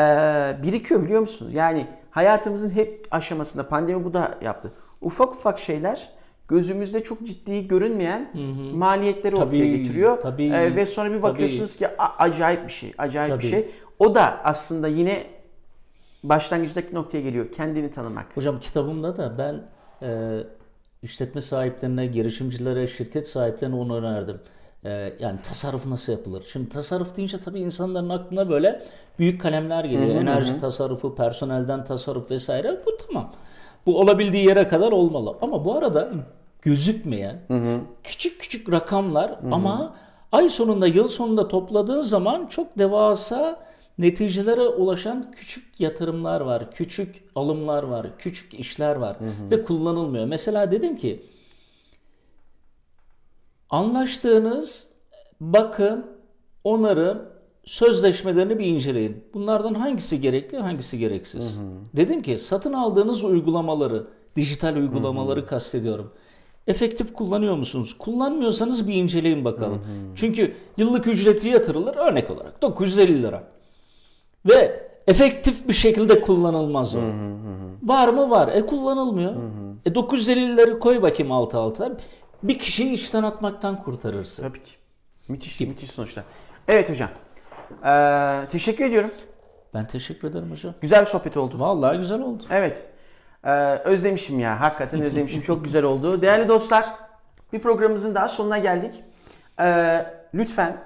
Ee, 0.00 0.62
birikiyor 0.62 1.04
biliyor 1.04 1.20
musunuz? 1.20 1.54
Yani 1.54 1.86
hayatımızın 2.10 2.70
hep 2.70 3.06
aşamasında 3.10 3.68
pandemi 3.68 4.04
bu 4.04 4.14
da 4.14 4.38
yaptı. 4.42 4.72
Ufak 5.00 5.32
ufak 5.32 5.58
şeyler 5.58 6.08
gözümüzde 6.48 7.02
çok 7.02 7.26
ciddi 7.26 7.68
görünmeyen 7.68 8.30
hı 8.32 8.38
hı. 8.38 8.76
maliyetleri 8.76 9.34
tabii, 9.34 9.46
ortaya 9.46 9.76
getiriyor. 9.76 10.20
Tabii, 10.20 10.46
ee, 10.46 10.76
ve 10.76 10.86
sonra 10.86 11.12
bir 11.12 11.22
bakıyorsunuz 11.22 11.76
tabii. 11.76 11.90
ki 11.90 12.02
acayip 12.18 12.66
bir 12.66 12.72
şey, 12.72 12.92
acayip 12.98 13.34
tabii. 13.34 13.42
bir 13.42 13.48
şey. 13.48 13.70
O 13.98 14.14
da 14.14 14.40
aslında 14.44 14.88
yine 14.88 15.26
başlangıçtaki 16.22 16.94
noktaya 16.94 17.20
geliyor. 17.20 17.52
Kendini 17.52 17.90
tanımak. 17.90 18.36
Hocam 18.36 18.60
kitabımda 18.60 19.16
da 19.16 19.38
ben 19.38 19.62
e, 20.02 20.40
işletme 21.02 21.40
sahiplerine, 21.40 22.06
girişimcilere, 22.06 22.86
şirket 22.86 23.28
sahiplerine 23.28 23.76
onu 23.76 23.96
önerdim. 23.96 24.40
E, 24.84 25.12
yani 25.18 25.38
tasarruf 25.42 25.86
nasıl 25.86 26.12
yapılır? 26.12 26.44
Şimdi 26.52 26.68
tasarruf 26.68 27.16
deyince 27.16 27.40
tabii 27.40 27.60
insanların 27.60 28.08
aklına 28.08 28.50
böyle 28.50 28.84
büyük 29.18 29.40
kalemler 29.40 29.84
geliyor. 29.84 30.08
Hı 30.08 30.14
hı, 30.14 30.22
Enerji 30.22 30.52
hı. 30.52 30.60
tasarrufu, 30.60 31.14
personelden 31.14 31.84
tasarruf 31.84 32.30
vesaire. 32.30 32.80
Bu 32.86 32.96
tamam. 33.06 33.32
Bu 33.86 34.00
olabildiği 34.00 34.46
yere 34.46 34.68
kadar 34.68 34.92
olmalı. 34.92 35.36
Ama 35.42 35.64
bu 35.64 35.74
arada 35.74 36.10
gözükmeyen 36.62 37.40
hı 37.48 37.54
hı. 37.54 37.80
küçük 38.04 38.40
küçük 38.40 38.72
rakamlar 38.72 39.30
hı 39.30 39.46
hı. 39.46 39.54
ama 39.54 39.94
ay 40.32 40.48
sonunda 40.48 40.86
yıl 40.86 41.08
sonunda 41.08 41.48
topladığın 41.48 42.00
zaman 42.00 42.46
çok 42.46 42.78
devasa 42.78 43.67
neticelere 43.98 44.60
ulaşan 44.60 45.30
küçük 45.32 45.80
yatırımlar 45.80 46.40
var, 46.40 46.70
küçük 46.70 47.24
alımlar 47.34 47.82
var, 47.82 48.06
küçük 48.18 48.54
işler 48.54 48.96
var 48.96 49.20
hı 49.20 49.24
hı. 49.24 49.50
ve 49.50 49.62
kullanılmıyor. 49.62 50.24
Mesela 50.24 50.70
dedim 50.70 50.96
ki 50.96 51.22
anlaştığınız 53.70 54.88
bakım, 55.40 56.06
onarım, 56.64 57.22
sözleşmelerini 57.64 58.58
bir 58.58 58.66
inceleyin. 58.66 59.24
Bunlardan 59.34 59.74
hangisi 59.74 60.20
gerekli, 60.20 60.58
hangisi 60.58 60.98
gereksiz? 60.98 61.56
Hı 61.56 61.60
hı. 61.60 61.64
Dedim 61.96 62.22
ki 62.22 62.38
satın 62.38 62.72
aldığınız 62.72 63.24
uygulamaları, 63.24 64.06
dijital 64.36 64.76
uygulamaları 64.76 65.40
hı 65.40 65.44
hı. 65.44 65.48
kastediyorum. 65.48 66.12
Efektif 66.66 67.12
kullanıyor 67.12 67.56
musunuz? 67.56 67.98
Kullanmıyorsanız 67.98 68.88
bir 68.88 68.94
inceleyin 68.94 69.44
bakalım. 69.44 69.78
Hı 69.78 69.82
hı. 69.82 70.14
Çünkü 70.14 70.54
yıllık 70.76 71.06
ücreti 71.06 71.48
yatırılır 71.48 71.96
örnek 71.96 72.30
olarak 72.30 72.62
950 72.62 73.22
lira. 73.22 73.57
Ve 74.46 74.88
efektif 75.06 75.68
bir 75.68 75.72
şekilde 75.72 76.20
kullanılmaz 76.20 76.96
o. 76.96 76.98
Hı 77.00 77.02
hı 77.02 77.08
hı. 77.08 77.68
Var 77.82 78.08
mı 78.08 78.30
var. 78.30 78.48
E 78.48 78.66
kullanılmıyor. 78.66 79.32
Hı 79.32 79.38
hı. 79.38 79.74
E 79.86 79.90
950'leri 79.90 80.78
koy 80.78 81.02
bakayım 81.02 81.32
alt 81.32 81.54
alta. 81.54 81.90
Bir 82.42 82.58
kişiyi 82.58 82.92
işten 82.92 83.22
atmaktan 83.22 83.82
kurtarırsın. 83.82 84.42
Tabii 84.42 84.62
ki. 84.62 84.70
Müthiş, 85.28 85.56
Gibi. 85.56 85.68
müthiş 85.68 85.90
sonuçlar. 85.90 86.24
Evet 86.68 86.90
hocam. 86.90 87.08
Ee, 87.84 88.46
teşekkür 88.50 88.84
ediyorum. 88.84 89.10
Ben 89.74 89.86
teşekkür 89.86 90.28
ederim 90.28 90.50
hocam. 90.50 90.74
Güzel 90.80 91.00
bir 91.00 91.06
sohbet 91.06 91.36
oldu. 91.36 91.60
Vallahi 91.60 91.98
güzel 91.98 92.20
oldu. 92.20 92.42
Evet. 92.50 92.86
Ee, 93.44 93.50
özlemişim 93.78 94.40
ya. 94.40 94.60
Hakikaten 94.60 95.02
özlemişim. 95.02 95.42
Çok 95.42 95.64
güzel 95.64 95.84
oldu. 95.84 96.22
Değerli 96.22 96.48
dostlar, 96.48 96.84
bir 97.52 97.58
programımızın 97.58 98.14
daha 98.14 98.28
sonuna 98.28 98.58
geldik. 98.58 98.94
Ee, 99.60 100.06
lütfen 100.34 100.76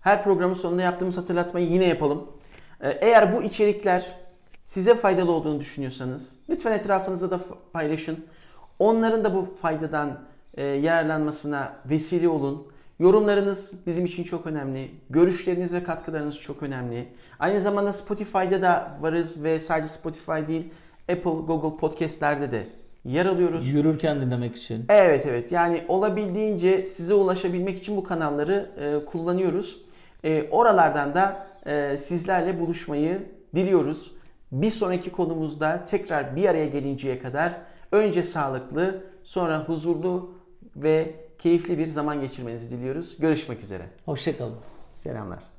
her 0.00 0.24
programın 0.24 0.54
sonunda 0.54 0.82
yaptığımız 0.82 1.16
hatırlatmayı 1.18 1.66
yine 1.68 1.84
yapalım. 1.84 2.26
Ee, 2.80 2.90
eğer 2.90 3.36
bu 3.36 3.42
içerikler 3.42 4.06
size 4.64 4.94
faydalı 4.94 5.32
olduğunu 5.32 5.60
düşünüyorsanız 5.60 6.38
lütfen 6.48 6.72
etrafınızda 6.72 7.30
da 7.30 7.40
paylaşın. 7.72 8.24
Onların 8.78 9.24
da 9.24 9.34
bu 9.34 9.54
faydadan 9.62 10.18
e, 10.54 10.64
yararlanmasına 10.64 11.72
vesile 11.90 12.28
olun. 12.28 12.66
Yorumlarınız 12.98 13.86
bizim 13.86 14.06
için 14.06 14.24
çok 14.24 14.46
önemli. 14.46 14.90
Görüşleriniz 15.10 15.72
ve 15.72 15.84
katkılarınız 15.84 16.40
çok 16.40 16.62
önemli. 16.62 17.08
Aynı 17.38 17.60
zamanda 17.60 17.92
Spotify'da 17.92 18.62
da 18.62 18.98
varız 19.00 19.44
ve 19.44 19.60
sadece 19.60 19.88
Spotify 19.88 20.48
değil 20.48 20.64
Apple, 21.08 21.30
Google 21.30 21.78
Podcast'lerde 21.80 22.52
de 22.52 22.66
yer 23.04 23.26
alıyoruz. 23.26 23.68
Yürürken 23.68 24.20
dinlemek 24.20 24.56
için. 24.56 24.84
Evet 24.88 25.26
evet 25.26 25.52
yani 25.52 25.84
olabildiğince 25.88 26.84
size 26.84 27.14
ulaşabilmek 27.14 27.78
için 27.78 27.96
bu 27.96 28.04
kanalları 28.04 28.70
e, 28.80 29.04
kullanıyoruz. 29.04 29.82
E, 30.24 30.48
oralardan 30.50 31.14
da 31.14 31.46
sizlerle 31.98 32.60
buluşmayı 32.60 33.32
diliyoruz. 33.54 34.12
Bir 34.52 34.70
sonraki 34.70 35.12
konumuzda 35.12 35.84
tekrar 35.84 36.36
bir 36.36 36.48
araya 36.48 36.66
gelinceye 36.66 37.18
kadar 37.18 37.60
önce 37.92 38.22
sağlıklı 38.22 39.04
sonra 39.22 39.64
huzurlu 39.64 40.34
ve 40.76 41.14
keyifli 41.38 41.78
bir 41.78 41.86
zaman 41.86 42.20
geçirmenizi 42.20 42.70
diliyoruz. 42.70 43.18
Görüşmek 43.18 43.62
üzere. 43.62 43.82
Hoşçakalın. 44.04 44.56
Selamlar. 44.94 45.57